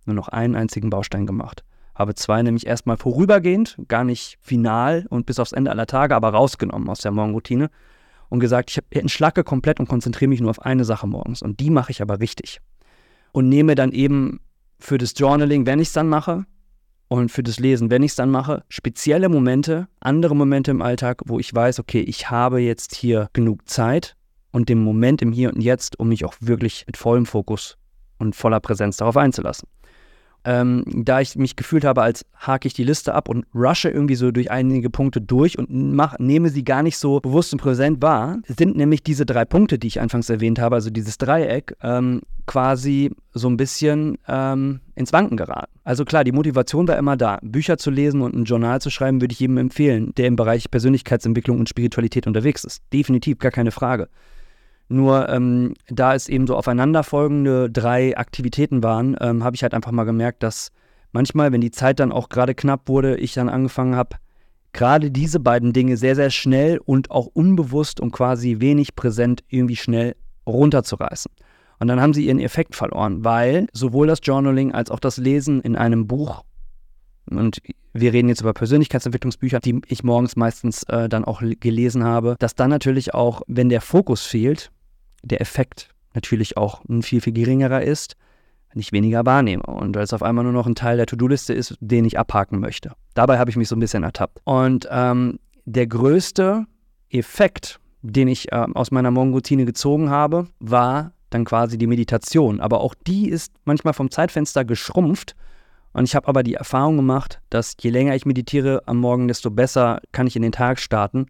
nur 0.06 0.16
noch 0.16 0.28
einen 0.28 0.56
einzigen 0.56 0.90
Baustein 0.90 1.26
gemacht. 1.26 1.64
Habe 1.96 2.14
zwei 2.14 2.44
nämlich 2.44 2.68
erstmal 2.68 2.98
vorübergehend, 2.98 3.78
gar 3.88 4.04
nicht 4.04 4.38
final 4.42 5.06
und 5.10 5.26
bis 5.26 5.40
aufs 5.40 5.54
Ende 5.54 5.72
aller 5.72 5.88
Tage, 5.88 6.16
aber 6.16 6.30
rausgenommen 6.30 6.90
aus 6.90 7.00
der 7.00 7.12
Morgenroutine 7.12 7.70
und 8.30 8.42
gesagt, 8.42 8.70
ich 8.70 9.00
entschlacke 9.00 9.44
komplett 9.44 9.80
und 9.80 9.88
konzentriere 9.88 10.30
mich 10.30 10.42
nur 10.42 10.50
auf 10.50 10.62
eine 10.62 10.84
Sache 10.84 11.08
morgens. 11.08 11.42
Und 11.42 11.60
die 11.60 11.70
mache 11.70 11.92
ich 11.92 12.02
aber 12.02 12.20
richtig. 12.20 12.60
Und 13.32 13.50
nehme 13.50 13.76
dann 13.76 13.92
eben 13.92 14.42
für 14.80 14.98
das 14.98 15.14
Journaling, 15.18 15.66
wenn 15.66 15.80
ich 15.80 15.88
es 15.88 15.94
dann 15.94 16.10
mache, 16.10 16.46
und 17.08 17.32
für 17.32 17.44
das 17.44 17.60
Lesen, 17.60 17.92
wenn 17.92 18.04
ich 18.04 18.12
es 18.12 18.16
dann 18.16 18.32
mache, 18.32 18.64
spezielle 18.70 19.30
Momente, 19.30 19.88
andere 20.00 20.36
Momente 20.36 20.72
im 20.72 20.82
Alltag, 20.82 21.22
wo 21.26 21.40
ich 21.40 21.54
weiß, 21.54 21.80
okay, 21.80 22.02
ich 22.02 22.30
habe 22.30 22.60
jetzt 22.60 22.96
hier 22.96 23.30
genug 23.34 23.68
Zeit 23.70 24.16
und 24.52 24.70
den 24.70 24.84
Moment 24.84 25.22
im 25.22 25.32
Hier 25.32 25.54
und 25.54 25.62
Jetzt, 25.62 26.00
um 26.00 26.10
mich 26.10 26.26
auch 26.26 26.34
wirklich 26.40 26.86
mit 26.88 26.98
vollem 26.98 27.26
Fokus 27.26 27.78
und 28.18 28.36
voller 28.36 28.60
Präsenz 28.60 28.98
darauf 28.98 29.18
einzulassen 29.18 29.68
ähm, 30.46 30.84
da 30.86 31.20
ich 31.20 31.36
mich 31.36 31.56
gefühlt 31.56 31.84
habe, 31.84 32.04
als 32.04 32.24
hake 32.36 32.68
ich 32.68 32.74
die 32.74 32.84
Liste 32.84 33.16
ab 33.16 33.28
und 33.28 33.46
rushe 33.54 33.90
irgendwie 33.90 34.16
so 34.16 34.32
durch 34.32 34.52
einige 34.52 34.92
Punkte 34.92 35.20
durch 35.20 35.58
und 35.58 35.70
mach, 35.72 36.20
nehme 36.20 36.50
sie 36.50 36.64
gar 36.64 36.84
nicht 36.84 36.98
so 36.98 37.20
bewusst 37.20 37.52
und 37.52 37.60
präsent 37.60 38.02
wahr, 38.02 38.38
sind 38.48 38.78
nämlich 38.78 39.04
diese 39.04 39.26
drei 39.26 39.44
Punkte, 39.44 39.80
die 39.80 39.88
ich 39.88 40.00
anfangs 40.00 40.30
erwähnt 40.30 40.60
habe, 40.60 40.76
also 40.76 40.92
dieses 40.92 41.18
Dreieck, 41.18 41.76
ähm, 41.82 42.22
quasi 42.46 43.12
so 43.34 43.50
ein 43.50 43.58
bisschen 43.58 44.20
ähm, 44.28 44.82
ins 44.94 45.12
Wanken 45.12 45.36
geraten. 45.36 45.72
Also 45.84 46.06
klar, 46.06 46.24
die 46.24 46.32
Motivation 46.32 46.88
war 46.88 46.98
immer 46.98 47.18
da. 47.18 47.40
Bücher 47.42 47.78
zu 47.78 47.90
lesen 47.90 48.22
und 48.22 48.36
ein 48.36 48.46
Journal 48.46 48.80
zu 48.82 48.92
schreiben, 48.92 49.22
würde 49.22 49.34
ich 49.34 49.40
jedem 49.40 49.58
empfehlen, 49.58 50.14
der 50.16 50.28
im 50.28 50.36
Bereich 50.36 50.70
Persönlichkeitsentwicklung 50.70 51.60
und 51.60 51.70
Spiritualität 51.70 52.28
unterwegs 52.28 52.64
ist. 52.64 52.84
Definitiv, 52.94 53.40
gar 53.40 53.52
keine 53.52 53.72
Frage. 53.72 54.10
Nur 54.88 55.30
ähm, 55.30 55.74
da 55.88 56.14
es 56.14 56.30
eben 56.30 56.46
so 56.46 56.56
aufeinanderfolgende 56.56 57.70
drei 57.72 58.16
Aktivitäten 58.18 58.84
waren, 58.84 59.18
ähm, 59.20 59.44
habe 59.44 59.56
ich 59.56 59.64
halt 59.64 59.74
einfach 59.74 59.92
mal 59.92 60.04
gemerkt, 60.04 60.44
dass 60.44 60.72
manchmal, 61.12 61.52
wenn 61.52 61.62
die 61.62 61.72
Zeit 61.72 62.00
dann 62.00 62.12
auch 62.12 62.30
gerade 62.30 62.54
knapp 62.54 62.88
wurde, 62.88 63.18
ich 63.18 63.34
dann 63.34 63.50
angefangen 63.50 63.96
habe, 63.96 64.18
gerade 64.74 65.10
diese 65.10 65.40
beiden 65.40 65.74
Dinge 65.74 65.98
sehr, 65.98 66.16
sehr 66.16 66.30
schnell 66.30 66.80
und 66.84 67.10
auch 67.10 67.28
unbewusst 67.28 68.00
und 68.00 68.12
quasi 68.12 68.60
wenig 68.60 68.96
präsent 68.96 69.44
irgendwie 69.48 69.78
schnell 69.78 70.16
runterzureißen. 70.46 71.32
Und 71.80 71.88
dann 71.88 72.00
haben 72.00 72.14
sie 72.14 72.26
ihren 72.26 72.40
Effekt 72.40 72.76
verloren, 72.76 73.24
weil 73.26 73.68
sowohl 73.74 74.08
das 74.08 74.20
Journaling 74.22 74.74
als 74.74 74.92
auch 74.92 75.00
das 75.00 75.18
Lesen 75.18 75.62
in 75.62 75.76
einem 75.76 76.08
Buch, 76.08 76.44
und 77.30 77.60
wir 77.94 78.14
reden 78.14 78.30
jetzt 78.30 78.42
über 78.42 78.54
Persönlichkeitsentwicklungsbücher, 78.54 79.60
die 79.60 79.82
ich 79.88 80.04
morgens 80.04 80.36
meistens 80.36 80.84
äh, 80.84 81.10
dann 81.10 81.26
auch 81.26 81.42
gelesen 81.60 82.04
habe, 82.04 82.36
dass 82.40 82.54
dann 82.54 82.70
natürlich 82.70 83.14
auch, 83.14 83.42
wenn 83.48 83.70
der 83.70 83.82
Fokus 83.82 84.26
fehlt, 84.26 84.72
der 85.26 85.42
Effekt 85.42 85.90
natürlich 86.14 86.58
auch 86.58 86.84
ein 86.86 87.02
viel, 87.02 87.20
viel 87.22 87.34
geringerer 87.34 87.82
ist, 87.82 88.16
wenn 88.72 88.80
ich 88.80 88.92
weniger 88.92 89.26
wahrnehme 89.26 89.64
und 89.64 89.96
weil 89.96 90.04
es 90.04 90.14
auf 90.14 90.24
einmal 90.24 90.44
nur 90.44 90.54
noch 90.54 90.68
ein 90.68 90.76
Teil 90.76 90.98
der 90.98 91.06
To-Do-Liste 91.06 91.54
ist, 91.54 91.78
den 91.80 92.06
ich 92.06 92.18
abhaken 92.18 92.60
möchte. 92.60 92.94
Dabei 93.14 93.38
habe 93.38 93.50
ich 93.50 93.58
mich 93.58 93.68
so 93.68 93.76
ein 93.76 93.80
bisschen 93.80 94.04
ertappt. 94.04 94.42
Und 94.44 94.88
ähm, 94.90 95.40
der 95.66 95.88
größte 95.88 96.66
Effekt, 97.10 97.80
den 98.02 98.28
ich 98.28 98.52
äh, 98.52 98.66
aus 98.74 98.92
meiner 98.92 99.12
Morgenroutine 99.12 99.66
gezogen 99.66 100.10
habe, 100.10 100.48
war 100.60 101.12
dann 101.30 101.46
quasi 101.46 101.78
die 101.78 101.88
Meditation. 101.88 102.60
Aber 102.60 102.82
auch 102.82 102.96
die 103.08 103.30
ist 103.30 103.54
manchmal 103.66 103.94
vom 103.94 104.12
Zeitfenster 104.12 104.66
geschrumpft. 104.66 105.36
Und 105.94 106.04
ich 106.04 106.16
habe 106.16 106.28
aber 106.28 106.44
die 106.44 106.56
Erfahrung 106.56 106.98
gemacht, 106.98 107.40
dass 107.50 107.76
je 107.80 107.90
länger 107.90 108.16
ich 108.16 108.26
meditiere 108.26 108.84
am 108.86 108.98
Morgen, 108.98 109.30
desto 109.30 109.50
besser 109.50 110.02
kann 110.12 110.28
ich 110.28 110.36
in 110.36 110.42
den 110.42 110.52
Tag 110.52 110.80
starten 110.80 111.28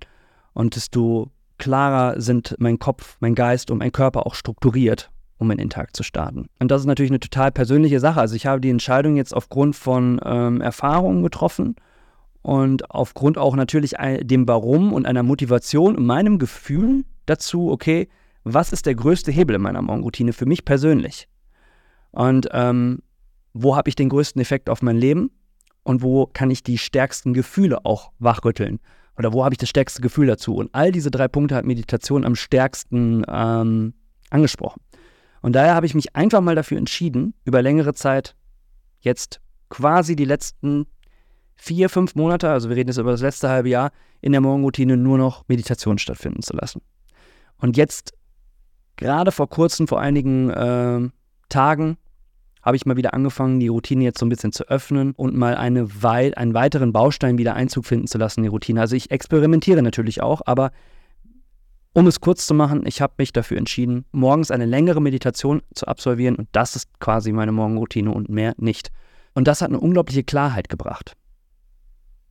und 0.53 0.75
desto 0.75 1.29
klarer 1.57 2.19
sind 2.19 2.55
mein 2.59 2.79
Kopf, 2.79 3.17
mein 3.19 3.35
Geist 3.35 3.71
und 3.71 3.79
mein 3.79 3.91
Körper 3.91 4.25
auch 4.25 4.35
strukturiert, 4.35 5.11
um 5.37 5.51
in 5.51 5.57
den 5.57 5.69
Tag 5.69 5.95
zu 5.95 6.03
starten. 6.03 6.47
Und 6.59 6.71
das 6.71 6.81
ist 6.81 6.87
natürlich 6.87 7.11
eine 7.11 7.19
total 7.19 7.51
persönliche 7.51 7.99
Sache. 7.99 8.19
Also 8.19 8.35
ich 8.35 8.45
habe 8.45 8.61
die 8.61 8.69
Entscheidung 8.69 9.15
jetzt 9.15 9.33
aufgrund 9.33 9.75
von 9.75 10.19
ähm, 10.23 10.61
Erfahrungen 10.61 11.23
getroffen 11.23 11.75
und 12.41 12.91
aufgrund 12.91 13.37
auch 13.37 13.55
natürlich 13.55 13.95
dem 14.21 14.47
Warum 14.47 14.93
und 14.93 15.07
einer 15.07 15.23
Motivation 15.23 15.95
und 15.95 16.05
meinem 16.05 16.37
Gefühl 16.37 17.03
dazu, 17.25 17.71
okay, 17.71 18.07
was 18.43 18.71
ist 18.71 18.85
der 18.85 18.95
größte 18.95 19.31
Hebel 19.31 19.55
in 19.55 19.61
meiner 19.63 19.81
Morgenroutine 19.81 20.31
für 20.31 20.45
mich 20.45 20.65
persönlich? 20.65 21.27
Und 22.11 22.47
ähm, 22.51 22.99
wo 23.53 23.75
habe 23.75 23.89
ich 23.89 23.95
den 23.95 24.09
größten 24.09 24.41
Effekt 24.41 24.69
auf 24.69 24.81
mein 24.81 24.97
Leben? 24.97 25.31
Und 25.83 26.01
wo 26.01 26.27
kann 26.27 26.51
ich 26.51 26.61
die 26.61 26.77
stärksten 26.77 27.33
Gefühle 27.33 27.85
auch 27.85 28.11
wachrütteln? 28.19 28.79
Oder 29.17 29.33
wo 29.33 29.43
habe 29.43 29.53
ich 29.53 29.59
das 29.59 29.69
stärkste 29.69 30.01
Gefühl 30.01 30.27
dazu? 30.27 30.55
Und 30.55 30.69
all 30.73 30.91
diese 30.91 31.11
drei 31.11 31.27
Punkte 31.27 31.55
hat 31.55 31.65
Meditation 31.65 32.25
am 32.25 32.35
stärksten 32.35 33.23
ähm, 33.27 33.93
angesprochen. 34.29 34.81
Und 35.41 35.53
daher 35.53 35.75
habe 35.75 35.85
ich 35.85 35.95
mich 35.95 36.15
einfach 36.15 36.41
mal 36.41 36.55
dafür 36.55 36.77
entschieden, 36.77 37.33
über 37.45 37.61
längere 37.61 37.93
Zeit, 37.93 38.35
jetzt 38.99 39.39
quasi 39.69 40.15
die 40.15 40.25
letzten 40.25 40.87
vier, 41.55 41.89
fünf 41.89 42.15
Monate, 42.15 42.49
also 42.49 42.69
wir 42.69 42.75
reden 42.75 42.89
jetzt 42.89 42.97
über 42.97 43.11
das 43.11 43.21
letzte 43.21 43.49
halbe 43.49 43.69
Jahr, 43.69 43.91
in 44.21 44.31
der 44.31 44.41
Morgenroutine 44.41 44.97
nur 44.97 45.17
noch 45.17 45.47
Meditation 45.47 45.97
stattfinden 45.97 46.41
zu 46.41 46.55
lassen. 46.55 46.81
Und 47.57 47.77
jetzt 47.77 48.13
gerade 48.97 49.31
vor 49.31 49.49
kurzem, 49.49 49.87
vor 49.87 50.01
einigen 50.01 50.49
äh, 50.49 51.09
Tagen, 51.49 51.97
habe 52.65 52.75
ich 52.75 52.85
mal 52.87 52.97
wieder 52.97 53.13
angefangen, 53.13 53.59
die 53.59 53.67
Routine 53.67 54.03
jetzt 54.03 54.19
so 54.19 54.25
ein 54.25 54.29
bisschen 54.29 54.51
zu 54.51 54.67
öffnen 54.67 55.11
und 55.11 55.35
mal 55.35 55.55
eine 55.55 56.01
wei 56.01 56.35
einen 56.35 56.55
weiteren 56.55 56.91
Baustein 56.91 57.37
wieder 57.37 57.53
Einzug 57.53 57.85
finden 57.85 58.07
zu 58.07 58.17
lassen 58.17 58.39
in 58.39 58.45
die 58.45 58.49
Routine. 58.49 58.81
Also 58.81 58.95
ich 58.95 59.11
experimentiere 59.11 59.83
natürlich 59.83 60.21
auch, 60.21 60.41
aber 60.45 60.71
um 61.93 62.07
es 62.07 62.19
kurz 62.19 62.47
zu 62.47 62.53
machen, 62.53 62.83
ich 62.87 63.01
habe 63.01 63.13
mich 63.19 63.31
dafür 63.31 63.57
entschieden, 63.57 64.05
morgens 64.11 64.51
eine 64.51 64.65
längere 64.65 64.99
Meditation 64.99 65.61
zu 65.73 65.87
absolvieren 65.87 66.35
und 66.35 66.49
das 66.51 66.75
ist 66.75 66.99
quasi 66.99 67.31
meine 67.31 67.51
Morgenroutine 67.51 68.11
und 68.11 68.29
mehr 68.29 68.53
nicht. 68.57 68.91
Und 69.35 69.47
das 69.47 69.61
hat 69.61 69.69
eine 69.69 69.79
unglaubliche 69.79 70.23
Klarheit 70.23 70.67
gebracht. 70.67 71.13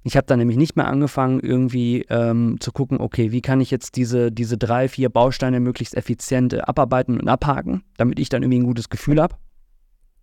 Ich 0.02 0.16
habe 0.18 0.26
dann 0.26 0.38
nämlich 0.38 0.58
nicht 0.58 0.76
mehr 0.76 0.86
angefangen, 0.86 1.40
irgendwie 1.40 2.04
ähm, 2.10 2.56
zu 2.60 2.72
gucken, 2.72 3.00
okay, 3.00 3.32
wie 3.32 3.40
kann 3.40 3.62
ich 3.62 3.70
jetzt 3.70 3.96
diese, 3.96 4.30
diese 4.30 4.58
drei, 4.58 4.88
vier 4.88 5.08
Bausteine 5.08 5.60
möglichst 5.60 5.96
effizient 5.96 6.52
äh, 6.52 6.60
abarbeiten 6.60 7.18
und 7.18 7.28
abhaken, 7.28 7.84
damit 7.96 8.18
ich 8.18 8.28
dann 8.28 8.42
irgendwie 8.42 8.58
ein 8.58 8.66
gutes 8.66 8.90
Gefühl 8.90 9.22
habe. 9.22 9.36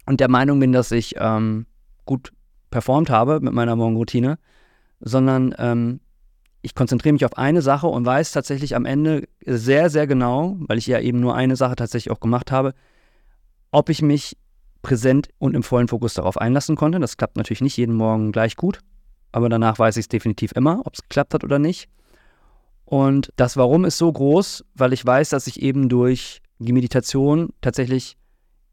Und 0.05 0.19
der 0.19 0.29
Meinung 0.29 0.59
bin, 0.59 0.71
dass 0.71 0.91
ich 0.91 1.15
ähm, 1.17 1.65
gut 2.05 2.31
performt 2.69 3.09
habe 3.09 3.39
mit 3.39 3.53
meiner 3.53 3.75
Morgenroutine, 3.75 4.39
sondern 4.99 5.53
ähm, 5.57 5.99
ich 6.61 6.75
konzentriere 6.75 7.13
mich 7.13 7.25
auf 7.25 7.37
eine 7.37 7.61
Sache 7.61 7.87
und 7.87 8.05
weiß 8.05 8.31
tatsächlich 8.31 8.75
am 8.75 8.85
Ende 8.85 9.27
sehr, 9.45 9.89
sehr 9.89 10.07
genau, 10.07 10.57
weil 10.59 10.77
ich 10.77 10.87
ja 10.87 10.99
eben 10.99 11.19
nur 11.19 11.35
eine 11.35 11.55
Sache 11.55 11.75
tatsächlich 11.75 12.11
auch 12.11 12.19
gemacht 12.19 12.51
habe, 12.51 12.73
ob 13.71 13.89
ich 13.89 14.01
mich 14.01 14.37
präsent 14.81 15.29
und 15.37 15.55
im 15.55 15.63
vollen 15.63 15.87
Fokus 15.87 16.13
darauf 16.13 16.37
einlassen 16.37 16.75
konnte. 16.75 16.99
Das 16.99 17.17
klappt 17.17 17.37
natürlich 17.37 17.61
nicht 17.61 17.77
jeden 17.77 17.95
Morgen 17.95 18.31
gleich 18.31 18.55
gut 18.55 18.79
aber 19.31 19.49
danach 19.49 19.79
weiß 19.79 19.97
ich 19.97 20.03
es 20.03 20.09
definitiv 20.09 20.51
immer, 20.53 20.81
ob 20.85 20.93
es 20.93 21.01
geklappt 21.01 21.33
hat 21.33 21.43
oder 21.43 21.59
nicht. 21.59 21.89
Und 22.85 23.31
das 23.37 23.55
Warum 23.55 23.85
ist 23.85 23.97
so 23.97 24.11
groß, 24.11 24.65
weil 24.75 24.91
ich 24.93 25.05
weiß, 25.05 25.29
dass 25.29 25.47
ich 25.47 25.61
eben 25.61 25.87
durch 25.87 26.41
die 26.59 26.73
Meditation 26.73 27.49
tatsächlich, 27.61 28.17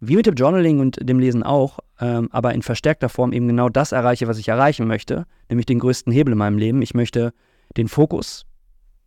wie 0.00 0.16
mit 0.16 0.26
dem 0.26 0.34
Journaling 0.34 0.80
und 0.80 0.98
dem 1.00 1.18
Lesen 1.18 1.42
auch, 1.42 1.80
ähm, 2.00 2.28
aber 2.30 2.54
in 2.54 2.62
verstärkter 2.62 3.08
Form 3.08 3.32
eben 3.32 3.48
genau 3.48 3.68
das 3.68 3.92
erreiche, 3.92 4.28
was 4.28 4.38
ich 4.38 4.48
erreichen 4.48 4.86
möchte, 4.86 5.26
nämlich 5.48 5.66
den 5.66 5.80
größten 5.80 6.12
Hebel 6.12 6.32
in 6.32 6.38
meinem 6.38 6.58
Leben. 6.58 6.82
Ich 6.82 6.94
möchte 6.94 7.32
den 7.76 7.88
Fokus 7.88 8.46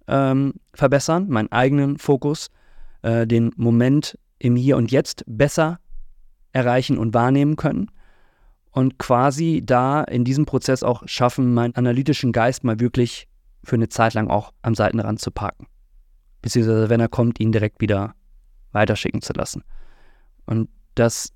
ähm, 0.08 0.54
verbessern, 0.74 1.28
meinen 1.30 1.52
eigenen 1.52 1.98
Fokus, 1.98 2.50
äh, 3.04 3.26
den 3.26 3.52
Moment 3.56 4.18
im 4.40 4.56
Hier 4.56 4.78
und 4.78 4.92
Jetzt 4.92 5.24
besser 5.28 5.80
erreichen 6.52 6.98
und 6.98 7.14
wahrnehmen 7.14 7.56
können 7.56 7.90
und 8.72 8.98
quasi 8.98 9.62
da 9.64 10.04
in 10.04 10.26
diesem 10.26 10.46
Prozess 10.46 10.84
auch 10.84 11.04
schaffen, 11.06 11.54
meinen 11.54 11.76
analytischen 11.76 12.32
Geist 12.32 12.64
mal 12.64 12.80
wirklich 12.80 13.28
für 13.64 13.76
eine 13.76 13.90
Zeit 13.90 14.14
lang 14.14 14.30
auch 14.30 14.52
am 14.62 14.76
Seitenrand 14.76 15.22
zu 15.22 15.32
parken. 15.32 15.68
Beziehungsweise, 16.42 16.90
wenn 16.90 17.00
er 17.00 17.10
kommt, 17.10 17.40
ihn 17.40 17.52
direkt 17.52 17.80
wieder 17.80 18.16
weiterschicken 18.72 19.22
zu 19.22 19.34
lassen. 19.34 19.64
Und 20.46 20.70
dass 21.02 21.34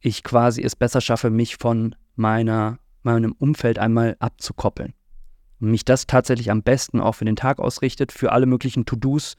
ich 0.00 0.24
quasi 0.24 0.62
es 0.62 0.74
besser 0.74 1.02
schaffe, 1.02 1.28
mich 1.28 1.56
von 1.56 1.94
meiner, 2.16 2.78
meinem 3.02 3.32
Umfeld 3.32 3.78
einmal 3.78 4.16
abzukoppeln. 4.18 4.94
Und 5.60 5.70
mich 5.70 5.84
das 5.84 6.06
tatsächlich 6.06 6.50
am 6.50 6.62
besten 6.62 7.00
auch 7.00 7.16
für 7.16 7.26
den 7.26 7.36
Tag 7.36 7.58
ausrichtet, 7.58 8.12
für 8.12 8.32
alle 8.32 8.46
möglichen 8.46 8.86
To-Dos 8.86 9.36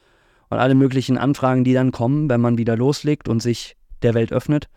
und 0.49 0.59
alle 0.59 0.75
möglichen 0.75 1.17
Anfragen, 1.17 1.63
die 1.63 1.73
dann 1.73 1.91
kommen, 1.91 2.29
wenn 2.29 2.41
man 2.41 2.59
wieder 2.59 2.77
loslegt 2.77 3.27
und 3.27 3.41
sich 3.41 3.75
der 4.03 4.13
Welt 4.13 4.31
öffnet. 4.31 4.69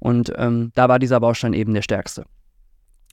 Und 0.00 0.32
ähm, 0.36 0.72
da 0.74 0.88
war 0.88 0.98
dieser 0.98 1.20
Baustein 1.20 1.52
eben 1.52 1.72
der 1.72 1.82
stärkste. 1.82 2.24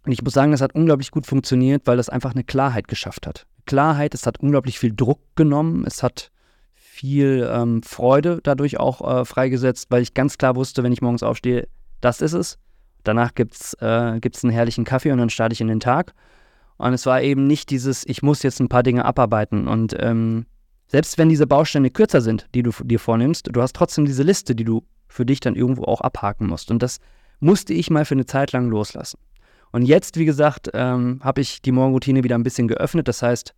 Und 0.04 0.12
ich 0.12 0.24
muss 0.24 0.34
sagen, 0.34 0.52
das 0.52 0.62
hat 0.62 0.74
unglaublich 0.74 1.12
gut 1.12 1.28
funktioniert, 1.28 1.86
weil 1.86 1.98
das 1.98 2.10
einfach 2.10 2.34
eine 2.34 2.44
Klarheit 2.44 2.88
geschafft 2.88 3.28
hat. 3.28 3.46
Klarheit, 3.68 4.16
es 4.16 4.26
hat 4.26 4.40
unglaublich 4.40 4.80
viel 4.80 4.96
Druck 4.96 5.20
genommen, 5.36 5.84
es 5.86 6.02
hat 6.02 6.32
viel 7.00 7.50
ähm, 7.50 7.82
Freude 7.82 8.42
dadurch 8.44 8.78
auch 8.78 9.22
äh, 9.22 9.24
freigesetzt, 9.24 9.88
weil 9.90 10.02
ich 10.02 10.14
ganz 10.14 10.38
klar 10.38 10.58
wusste, 10.58 10.84
wenn 10.84 10.92
ich 10.92 11.02
morgens 11.02 11.24
aufstehe, 11.24 11.70
das 12.02 12.22
ist 12.22 12.34
es. 12.34 12.58
Danach 13.06 13.34
gibt 13.36 13.56
es 13.56 13.74
äh, 13.80 13.86
einen 13.86 14.52
herrlichen 14.52 14.84
Kaffee 14.84 15.12
und 15.14 15.18
dann 15.18 15.30
starte 15.30 15.54
ich 15.54 15.62
in 15.62 15.70
den 15.70 15.80
Tag. 15.80 16.14
Und 16.78 16.94
es 16.94 17.06
war 17.06 17.22
eben 17.22 17.48
nicht 17.48 17.70
dieses, 17.70 18.06
ich 18.06 18.22
muss 18.22 18.44
jetzt 18.44 18.60
ein 18.60 18.68
paar 18.68 18.84
Dinge 18.84 19.06
abarbeiten. 19.06 19.70
Und 19.70 19.96
ähm, 19.98 20.46
selbst 20.88 21.18
wenn 21.18 21.30
diese 21.30 21.48
Bausteine 21.48 21.90
kürzer 21.90 22.20
sind, 22.20 22.48
die 22.54 22.64
du 22.64 22.72
dir 22.84 23.00
vornimmst, 23.00 23.48
du 23.50 23.62
hast 23.62 23.78
trotzdem 23.78 24.06
diese 24.06 24.24
Liste, 24.24 24.54
die 24.54 24.66
du 24.66 24.84
für 25.08 25.26
dich 25.26 25.40
dann 25.40 25.56
irgendwo 25.56 25.86
auch 25.86 26.02
abhaken 26.02 26.48
musst. 26.48 26.70
Und 26.70 26.84
das 26.84 27.00
musste 27.40 27.74
ich 27.74 27.90
mal 27.90 28.04
für 28.04 28.16
eine 28.16 28.26
Zeit 28.26 28.52
lang 28.52 28.70
loslassen. 28.70 29.20
Und 29.72 29.84
jetzt, 29.84 30.18
wie 30.18 30.26
gesagt, 30.26 30.70
ähm, 30.74 31.22
habe 31.24 31.40
ich 31.40 31.62
die 31.62 31.72
Morgenroutine 31.72 32.26
wieder 32.26 32.38
ein 32.38 32.44
bisschen 32.44 32.68
geöffnet. 32.68 33.08
Das 33.08 33.22
heißt, 33.22 33.54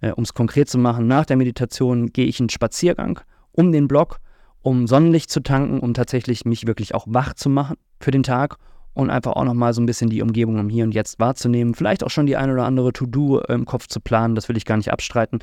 äh, 0.00 0.12
um 0.12 0.24
es 0.24 0.34
konkret 0.34 0.68
zu 0.68 0.78
machen, 0.78 1.06
nach 1.06 1.26
der 1.26 1.36
Meditation 1.36 2.08
gehe 2.08 2.26
ich 2.26 2.40
einen 2.40 2.50
Spaziergang 2.50 3.20
um 3.52 3.72
den 3.72 3.88
Block, 3.88 4.20
um 4.62 4.86
Sonnenlicht 4.86 5.30
zu 5.30 5.40
tanken, 5.40 5.80
um 5.80 5.92
tatsächlich 5.92 6.44
mich 6.44 6.66
wirklich 6.66 6.94
auch 6.94 7.06
wach 7.08 7.34
zu 7.34 7.48
machen 7.48 7.76
für 8.00 8.12
den 8.12 8.22
Tag 8.22 8.56
und 8.94 9.10
einfach 9.10 9.32
auch 9.32 9.44
nochmal 9.44 9.74
so 9.74 9.80
ein 9.80 9.86
bisschen 9.86 10.10
die 10.10 10.22
Umgebung 10.22 10.58
im 10.58 10.68
Hier 10.68 10.84
und 10.84 10.94
Jetzt 10.94 11.18
wahrzunehmen. 11.18 11.74
Vielleicht 11.74 12.04
auch 12.04 12.10
schon 12.10 12.26
die 12.26 12.36
ein 12.36 12.50
oder 12.50 12.64
andere 12.64 12.92
To-Do 12.92 13.40
im 13.40 13.64
Kopf 13.64 13.88
zu 13.88 14.00
planen, 14.00 14.36
das 14.36 14.48
will 14.48 14.56
ich 14.56 14.64
gar 14.64 14.76
nicht 14.76 14.92
abstreiten. 14.92 15.40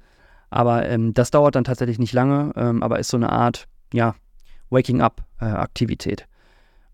Aber 0.49 0.87
ähm, 0.87 1.13
das 1.13 1.31
dauert 1.31 1.55
dann 1.55 1.65
tatsächlich 1.65 1.99
nicht 1.99 2.13
lange, 2.13 2.53
ähm, 2.55 2.83
aber 2.83 2.99
ist 2.99 3.09
so 3.09 3.17
eine 3.17 3.31
Art, 3.31 3.67
ja, 3.93 4.15
Waking-up-Aktivität. 4.69 6.21
Äh, 6.21 6.25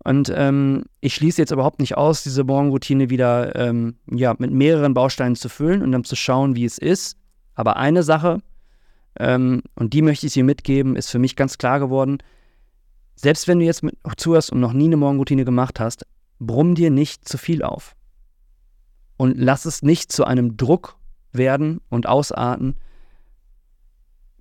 und 0.04 0.32
ähm, 0.34 0.84
ich 1.00 1.14
schließe 1.14 1.40
jetzt 1.40 1.52
überhaupt 1.52 1.78
nicht 1.78 1.96
aus, 1.96 2.24
diese 2.24 2.42
Morgenroutine 2.42 3.10
wieder 3.10 3.54
ähm, 3.54 3.94
ja, 4.10 4.34
mit 4.38 4.50
mehreren 4.50 4.94
Bausteinen 4.94 5.36
zu 5.36 5.48
füllen 5.48 5.82
und 5.82 5.92
dann 5.92 6.02
zu 6.02 6.16
schauen, 6.16 6.56
wie 6.56 6.64
es 6.64 6.78
ist. 6.78 7.16
Aber 7.54 7.76
eine 7.76 8.02
Sache, 8.02 8.40
ähm, 9.18 9.62
und 9.74 9.92
die 9.92 10.02
möchte 10.02 10.26
ich 10.26 10.32
dir 10.32 10.44
mitgeben, 10.44 10.96
ist 10.96 11.10
für 11.10 11.18
mich 11.18 11.36
ganz 11.36 11.58
klar 11.58 11.78
geworden, 11.80 12.18
selbst 13.14 13.46
wenn 13.46 13.58
du 13.58 13.64
jetzt 13.64 13.82
mit, 13.82 13.96
zuhörst 14.16 14.52
und 14.52 14.60
noch 14.60 14.72
nie 14.72 14.86
eine 14.86 14.96
Morgenroutine 14.96 15.44
gemacht 15.44 15.80
hast, 15.80 16.06
brumm 16.38 16.74
dir 16.74 16.90
nicht 16.90 17.28
zu 17.28 17.38
viel 17.38 17.62
auf. 17.62 17.94
Und 19.16 19.36
lass 19.38 19.64
es 19.64 19.82
nicht 19.82 20.10
zu 20.10 20.24
einem 20.24 20.56
Druck 20.56 20.96
werden 21.32 21.80
und 21.88 22.06
ausarten, 22.06 22.76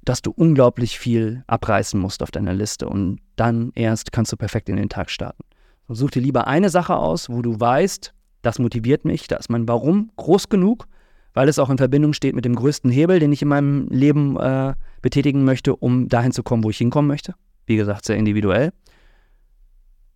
dass 0.03 0.21
du 0.21 0.31
unglaublich 0.31 0.97
viel 0.97 1.43
abreißen 1.47 1.99
musst 1.99 2.23
auf 2.23 2.31
deiner 2.31 2.53
Liste 2.53 2.89
und 2.89 3.19
dann 3.35 3.71
erst 3.75 4.11
kannst 4.11 4.31
du 4.31 4.37
perfekt 4.37 4.67
in 4.69 4.77
den 4.77 4.89
Tag 4.89 5.11
starten. 5.11 5.43
Such 5.87 6.11
dir 6.11 6.21
lieber 6.21 6.47
eine 6.47 6.69
Sache 6.69 6.95
aus, 6.95 7.29
wo 7.29 7.41
du 7.41 7.59
weißt, 7.59 8.13
das 8.41 8.57
motiviert 8.57 9.05
mich, 9.05 9.27
da 9.27 9.35
ist 9.35 9.49
mein 9.49 9.67
Warum 9.67 10.11
groß 10.15 10.49
genug, 10.49 10.87
weil 11.33 11.49
es 11.49 11.59
auch 11.59 11.69
in 11.69 11.77
Verbindung 11.77 12.13
steht 12.13 12.35
mit 12.35 12.45
dem 12.45 12.55
größten 12.55 12.91
Hebel, 12.91 13.19
den 13.19 13.31
ich 13.31 13.41
in 13.41 13.47
meinem 13.47 13.87
Leben 13.89 14.37
äh, 14.37 14.73
betätigen 15.01 15.43
möchte, 15.43 15.75
um 15.75 16.07
dahin 16.07 16.31
zu 16.31 16.43
kommen, 16.43 16.63
wo 16.63 16.69
ich 16.69 16.77
hinkommen 16.77 17.07
möchte. 17.07 17.33
Wie 17.65 17.75
gesagt, 17.75 18.05
sehr 18.05 18.17
individuell. 18.17 18.71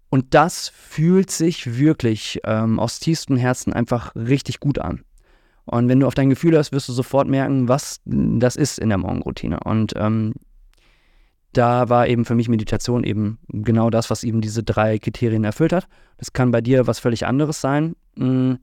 Und 0.10 0.34
das 0.34 0.70
fühlt 0.70 1.32
sich 1.32 1.78
wirklich 1.78 2.40
ähm, 2.44 2.80
aus 2.80 3.00
tiefstem 3.00 3.38
Herzen 3.38 3.74
einfach 3.74 4.16
richtig 4.16 4.60
gut 4.60 4.80
an. 4.80 5.04
Und 5.66 5.90
wenn 5.90 6.00
du 6.00 6.08
auf 6.08 6.14
dein 6.14 6.30
Gefühl 6.30 6.58
hast, 6.58 6.72
wirst 6.72 6.88
du 6.90 6.94
sofort 6.94 7.28
merken, 7.28 7.68
was 7.68 8.02
das 8.06 8.56
ist 8.56 8.78
in 8.78 8.90
der 8.90 9.00
Morgenroutine. 9.00 9.60
Und 9.64 9.94
ähm, 9.96 10.34
da 11.54 11.90
war 11.90 12.08
eben 12.08 12.26
für 12.26 12.36
mich 12.36 12.50
Meditation 12.50 13.04
eben 13.04 13.40
genau 13.48 13.90
das, 13.90 14.10
was 14.10 14.24
eben 14.24 14.42
diese 14.42 14.64
drei 14.64 15.00
Kriterien 15.00 15.44
erfüllt 15.44 15.74
hat. 15.74 15.88
Das 16.18 16.34
kann 16.34 16.52
bei 16.52 16.62
dir 16.62 16.86
was 16.86 17.00
völlig 17.00 17.26
anderes 17.26 17.62
sein. 17.62 17.96
Mm. 18.16 18.56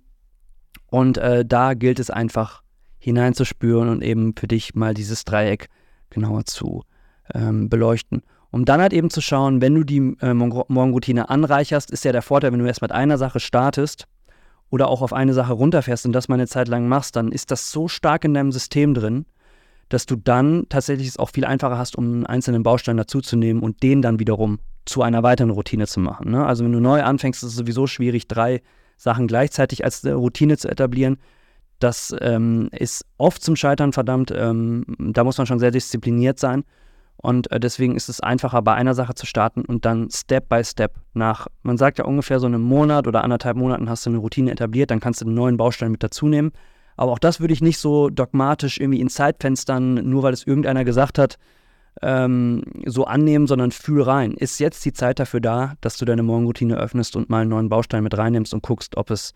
Und 0.86 1.18
äh, 1.18 1.44
da 1.44 1.74
gilt 1.74 1.98
es 1.98 2.10
einfach 2.10 2.62
hineinzuspüren 2.98 3.88
und 3.88 4.02
eben 4.02 4.34
für 4.36 4.46
dich 4.46 4.74
mal 4.74 4.94
dieses 4.94 5.24
Dreieck 5.24 5.68
genauer 6.10 6.44
zu 6.44 6.84
ähm, 7.34 7.68
beleuchten. 7.68 8.22
Um 8.50 8.66
dann 8.66 8.80
halt 8.80 8.92
eben 8.92 9.08
zu 9.08 9.20
schauen, 9.22 9.62
wenn 9.62 9.74
du 9.74 9.82
die 9.82 10.14
äh, 10.20 10.34
Morgenroutine 10.34 11.30
anreicherst, 11.30 11.90
ist 11.90 12.04
ja 12.04 12.12
der 12.12 12.22
Vorteil, 12.22 12.52
wenn 12.52 12.60
du 12.60 12.66
erst 12.66 12.82
mit 12.82 12.92
einer 12.92 13.16
Sache 13.16 13.40
startest 13.40 14.06
oder 14.70 14.88
auch 14.88 15.02
auf 15.02 15.12
eine 15.12 15.32
Sache 15.32 15.54
runterfährst 15.54 16.06
und 16.06 16.12
das 16.12 16.28
mal 16.28 16.34
eine 16.34 16.46
Zeit 16.46 16.68
lang 16.68 16.86
machst, 16.86 17.16
dann 17.16 17.32
ist 17.32 17.50
das 17.50 17.72
so 17.72 17.88
stark 17.88 18.24
in 18.24 18.34
deinem 18.34 18.52
System 18.52 18.94
drin, 18.94 19.24
dass 19.88 20.06
du 20.06 20.16
dann 20.16 20.66
tatsächlich 20.68 21.08
es 21.08 21.18
auch 21.18 21.30
viel 21.30 21.44
einfacher 21.44 21.78
hast, 21.78 21.96
um 21.96 22.04
einen 22.04 22.26
einzelnen 22.26 22.62
Baustein 22.62 22.96
dazuzunehmen 22.96 23.62
und 23.62 23.82
den 23.82 24.02
dann 24.02 24.18
wiederum 24.18 24.58
zu 24.84 25.02
einer 25.02 25.22
weiteren 25.22 25.50
Routine 25.50 25.86
zu 25.86 26.00
machen. 26.00 26.30
Ne? 26.30 26.44
Also 26.44 26.64
wenn 26.64 26.72
du 26.72 26.80
neu 26.80 27.02
anfängst, 27.02 27.42
ist 27.42 27.50
es 27.50 27.56
sowieso 27.56 27.86
schwierig, 27.86 28.28
drei 28.28 28.62
Sachen 29.02 29.26
gleichzeitig 29.26 29.84
als 29.84 30.06
Routine 30.06 30.56
zu 30.56 30.68
etablieren. 30.68 31.18
Das 31.80 32.14
ähm, 32.20 32.68
ist 32.70 33.04
oft 33.18 33.42
zum 33.42 33.56
Scheitern 33.56 33.92
verdammt. 33.92 34.32
Ähm, 34.34 34.84
da 34.98 35.24
muss 35.24 35.38
man 35.38 35.46
schon 35.48 35.58
sehr 35.58 35.72
diszipliniert 35.72 36.38
sein. 36.38 36.62
Und 37.16 37.50
äh, 37.50 37.58
deswegen 37.58 37.96
ist 37.96 38.08
es 38.08 38.20
einfacher, 38.20 38.62
bei 38.62 38.74
einer 38.74 38.94
Sache 38.94 39.14
zu 39.14 39.26
starten 39.26 39.64
und 39.64 39.84
dann 39.84 40.08
Step 40.10 40.48
by 40.48 40.62
Step 40.62 40.94
nach, 41.14 41.48
man 41.62 41.78
sagt 41.78 41.98
ja 41.98 42.04
ungefähr 42.04 42.38
so 42.38 42.46
einem 42.46 42.62
Monat 42.62 43.08
oder 43.08 43.24
anderthalb 43.24 43.56
Monaten 43.56 43.90
hast 43.90 44.06
du 44.06 44.10
eine 44.10 44.18
Routine 44.18 44.52
etabliert, 44.52 44.92
dann 44.92 45.00
kannst 45.00 45.20
du 45.20 45.26
einen 45.26 45.34
neuen 45.34 45.56
Baustein 45.56 45.90
mit 45.90 46.02
dazu 46.04 46.28
nehmen. 46.28 46.52
Aber 46.96 47.10
auch 47.10 47.18
das 47.18 47.40
würde 47.40 47.54
ich 47.54 47.60
nicht 47.60 47.78
so 47.78 48.08
dogmatisch 48.08 48.78
irgendwie 48.78 49.00
in 49.00 49.08
Zeitfenstern, 49.08 49.94
nur 49.94 50.22
weil 50.22 50.32
es 50.32 50.46
irgendeiner 50.46 50.84
gesagt 50.84 51.18
hat, 51.18 51.38
ähm, 52.00 52.62
so 52.86 53.04
annehmen, 53.04 53.46
sondern 53.46 53.70
fühl 53.70 54.02
rein. 54.02 54.32
Ist 54.32 54.58
jetzt 54.58 54.84
die 54.84 54.92
Zeit 54.92 55.18
dafür 55.18 55.40
da, 55.40 55.74
dass 55.80 55.98
du 55.98 56.04
deine 56.04 56.22
Morgenroutine 56.22 56.76
öffnest 56.76 57.16
und 57.16 57.28
mal 57.28 57.42
einen 57.42 57.50
neuen 57.50 57.68
Baustein 57.68 58.02
mit 58.02 58.16
reinnimmst 58.16 58.54
und 58.54 58.62
guckst, 58.62 58.96
ob 58.96 59.10
es 59.10 59.34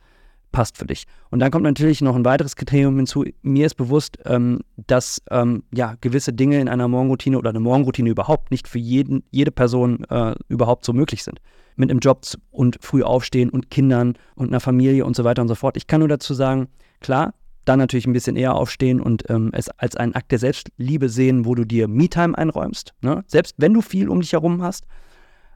passt 0.53 0.79
für 0.79 0.87
dich. 0.87 1.05
Und 1.31 1.41
dann 1.41 1.51
kommt 1.51 1.65
natürlich 1.65 2.01
noch 2.01 2.17
ein 2.17 2.25
weiteres 2.25 2.57
Kriterium 2.57 2.97
hinzu. 2.97 3.25
Mir 3.43 3.67
ist 3.67 3.75
bewusst, 3.75 4.19
ähm, 4.25 4.61
dass 4.87 5.21
ähm, 5.31 5.65
ja, 5.75 5.97
gewisse 6.01 6.33
Dinge 6.33 6.61
in 6.61 6.69
einer 6.69 6.89
Morgenroutine 6.89 7.39
oder 7.39 7.51
eine 7.51 7.61
Morgenroutine 7.61 8.09
überhaupt 8.09 8.51
nicht 8.51 8.67
für 8.67 8.79
jeden, 8.79 9.23
jede 9.31 9.51
Person 9.51 10.05
äh, 10.05 10.35
überhaupt 10.49 10.85
so 10.85 10.93
möglich 10.93 11.25
sind. 11.25 11.41
Mit 11.77 11.91
einem 11.91 12.01
Job 12.01 12.23
und 12.53 12.79
früh 12.81 13.03
aufstehen 13.03 13.51
und 13.51 13.71
Kindern 13.71 14.15
und 14.35 14.49
einer 14.49 14.61
Familie 14.61 15.05
und 15.05 15.15
so 15.15 15.25
weiter 15.25 15.43
und 15.43 15.49
so 15.49 15.55
fort. 15.55 15.77
Ich 15.77 15.89
kann 15.89 15.99
nur 15.99 16.09
dazu 16.09 16.33
sagen, 16.33 16.69
klar, 17.01 17.35
dann 17.69 17.79
natürlich 17.79 18.07
ein 18.07 18.13
bisschen 18.13 18.37
eher 18.37 18.55
aufstehen 18.55 19.01
und 19.01 19.29
ähm, 19.29 19.51
es 19.53 19.69
als 19.69 19.97
einen 19.97 20.15
Akt 20.15 20.33
der 20.33 20.39
Selbstliebe 20.39 21.09
sehen, 21.09 21.45
wo 21.45 21.55
du 21.55 21.65
dir 21.65 21.89
Me-Time 21.89 22.37
einräumst. 22.37 22.95
Ne? 23.03 23.25
Selbst 23.27 23.55
wenn 23.59 23.75
du 23.75 23.83
viel 23.83 24.09
um 24.09 24.21
dich 24.21 24.33
herum 24.33 24.63
hast. 24.63 24.87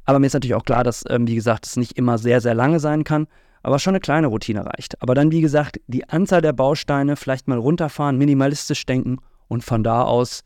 Aber 0.04 0.18
mir 0.18 0.26
ist 0.26 0.34
natürlich 0.34 0.54
auch 0.54 0.64
klar, 0.64 0.82
dass, 0.82 1.04
ähm, 1.08 1.26
wie 1.26 1.34
gesagt, 1.34 1.66
es 1.66 1.76
nicht 1.76 1.96
immer 1.96 2.18
sehr, 2.18 2.40
sehr 2.40 2.54
lange 2.54 2.80
sein 2.80 3.04
kann, 3.04 3.26
aber 3.62 3.78
schon 3.78 3.92
eine 3.92 4.00
kleine 4.00 4.26
Routine 4.26 4.66
reicht. 4.66 5.00
Aber 5.02 5.14
dann, 5.14 5.30
wie 5.30 5.40
gesagt, 5.40 5.80
die 5.86 6.08
Anzahl 6.08 6.42
der 6.42 6.52
Bausteine 6.52 7.16
vielleicht 7.16 7.48
mal 7.48 7.58
runterfahren, 7.58 8.18
minimalistisch 8.18 8.84
denken 8.86 9.18
und 9.48 9.62
von 9.62 9.84
da 9.84 10.02
aus 10.02 10.42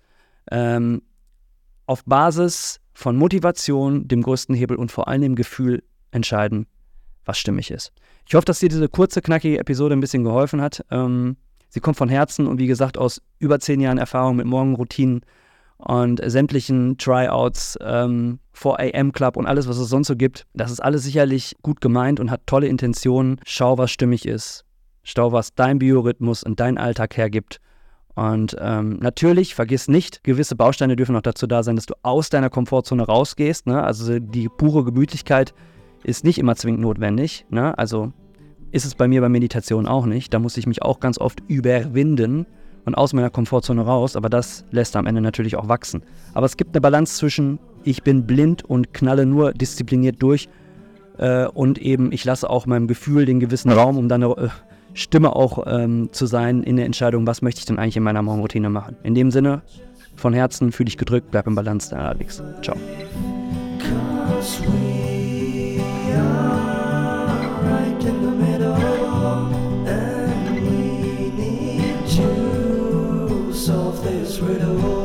ähm, 0.51 1.03
auf 1.87 2.05
Basis 2.05 2.81
von 2.93 3.17
Motivation, 3.17 4.07
dem 4.09 4.23
größten 4.23 4.55
Hebel 4.55 4.77
und 4.77 4.93
vor 4.93 5.09
allem 5.09 5.23
dem 5.23 5.35
Gefühl 5.35 5.83
entscheiden, 6.11 6.67
was 7.25 7.39
stimmig 7.39 7.71
ist. 7.71 7.93
Ich 8.27 8.35
hoffe, 8.35 8.45
dass 8.45 8.61
dir 8.61 8.69
diese 8.69 8.89
kurze, 8.89 9.21
knackige 9.21 9.59
Episode 9.59 9.95
ein 9.95 10.01
bisschen 10.01 10.25
geholfen 10.25 10.61
hat. 10.61 10.85
Ähm, 10.91 11.37
Sie 11.75 11.81
kommt 11.81 11.97
von 11.97 12.09
Herzen 12.09 12.47
und 12.47 12.61
wie 12.61 12.69
gesagt 12.69 12.97
aus 12.97 13.21
über 13.41 13.59
zehn 13.59 13.81
Jahren 13.81 13.99
Erfahrung 13.99 14.37
mit 14.37 14.47
Morgenroutinen 14.47 15.23
und 15.77 16.21
sämtlichen 16.25 16.99
Tryouts, 16.99 17.77
ähm, 17.83 18.39
4am 18.57 19.11
Club 19.11 19.37
und 19.37 19.47
alles, 19.47 19.67
was 19.67 19.79
es 19.79 19.89
sonst 19.89 20.07
so 20.07 20.15
gibt. 20.15 20.47
Das 20.55 20.71
ist 20.71 20.79
alles 20.79 21.03
sicherlich 21.03 21.57
gut 21.63 21.81
gemeint 21.81 22.21
und 22.21 22.31
hat 22.31 22.43
tolle 22.47 22.69
Intentionen. 22.69 23.41
Schau, 23.45 23.77
was 23.77 23.91
stimmig 23.91 24.25
ist. 24.25 24.65
Schau, 25.03 25.33
was 25.33 25.53
dein 25.57 25.81
Biorhythmus 25.81 26.45
und 26.45 26.61
dein 26.61 26.79
Alltag 26.79 27.17
hergibt. 27.17 27.61
Und 28.15 28.57
ähm, 28.61 28.99
natürlich, 29.01 29.57
vergiss 29.57 29.89
nicht, 29.89 30.23
gewisse 30.23 30.55
Bausteine 30.55 30.95
dürfen 30.95 31.17
auch 31.17 31.23
dazu 31.23 31.49
da 31.49 31.65
sein, 31.65 31.75
dass 31.75 31.87
du 31.87 31.95
aus 32.05 32.31
deiner 32.31 32.51
Komfortzone 32.51 33.03
rausgehst. 33.03 33.67
Ne? 33.67 33.83
Also 33.83 34.21
die 34.21 34.49
pure 34.49 34.85
Gemütlichkeit 34.85 35.53
ist 36.05 36.23
nicht 36.23 36.39
immer 36.39 36.55
zwingend 36.55 36.83
notwendig. 36.83 37.47
Ne? 37.51 37.77
Also 37.77 38.13
ist 38.75 38.85
es 38.85 38.97
bei 38.97 39.07
mir 39.07 39.21
bei 39.21 39.29
Meditation 39.29 39.87
auch 39.87 40.05
nicht. 40.05 40.35
Da 40.35 40.41
muss 40.41 40.57
ich 40.57 40.67
mich 40.67 40.83
auch 40.83 40.99
ganz 40.99 41.19
oft 41.19 41.41
überwinden 41.47 42.45
und 42.85 42.97
aus 42.97 43.13
meiner 43.13 43.31
Komfortzone 43.31 43.83
raus, 43.83 44.17
aber 44.17 44.29
das 44.29 44.65
lässt 44.73 44.97
am 44.97 45.07
Ende 45.07 45.21
natürlich 45.21 45.57
auch 45.57 45.69
wachsen. 45.69 46.03
Aber 46.35 46.47
es 46.47 46.57
gibt 46.57 46.75
eine 46.75 46.81
Balance 46.81 47.17
zwischen, 47.17 47.61
ich 47.85 48.03
bin 48.03 48.27
blind 48.27 48.65
und 48.65 48.93
knalle 48.93 49.27
nur 49.27 49.53
diszipliniert 49.53 50.21
durch 50.21 50.49
äh, 51.19 51.47
und 51.47 51.79
eben, 51.79 52.11
ich 52.11 52.25
lasse 52.25 52.51
auch 52.51 52.67
meinem 52.67 52.89
Gefühl 52.89 53.27
den 53.27 53.39
gewissen 53.39 53.71
Raum, 53.71 53.97
um 53.97 54.09
dann 54.09 54.25
eine 54.25 54.37
äh, 54.37 54.49
Stimme 54.93 55.37
auch 55.37 55.65
ähm, 55.67 56.09
zu 56.11 56.27
sein 56.27 56.65
in 56.65 56.77
der 56.77 56.87
Entscheidung, 56.87 57.29
was 57.29 57.43
möchte 57.43 57.61
ich 57.61 57.67
denn 57.67 57.79
eigentlich 57.79 57.97
in 57.97 58.03
meiner 58.03 58.23
Morgenroutine 58.23 58.71
machen. 58.71 58.97
In 59.05 59.15
dem 59.15 59.31
Sinne, 59.31 59.63
von 60.17 60.33
Herzen 60.33 60.73
fühle 60.73 60.89
ich 60.89 60.99
gedrückt, 60.99 61.31
bleib 61.31 61.47
im 61.47 61.55
Balance, 61.55 61.91
dein 61.91 62.01
Alex. 62.01 62.43
Ciao. 62.61 62.77
where 74.41 74.55
the 74.55 74.67
Lord 74.67 75.04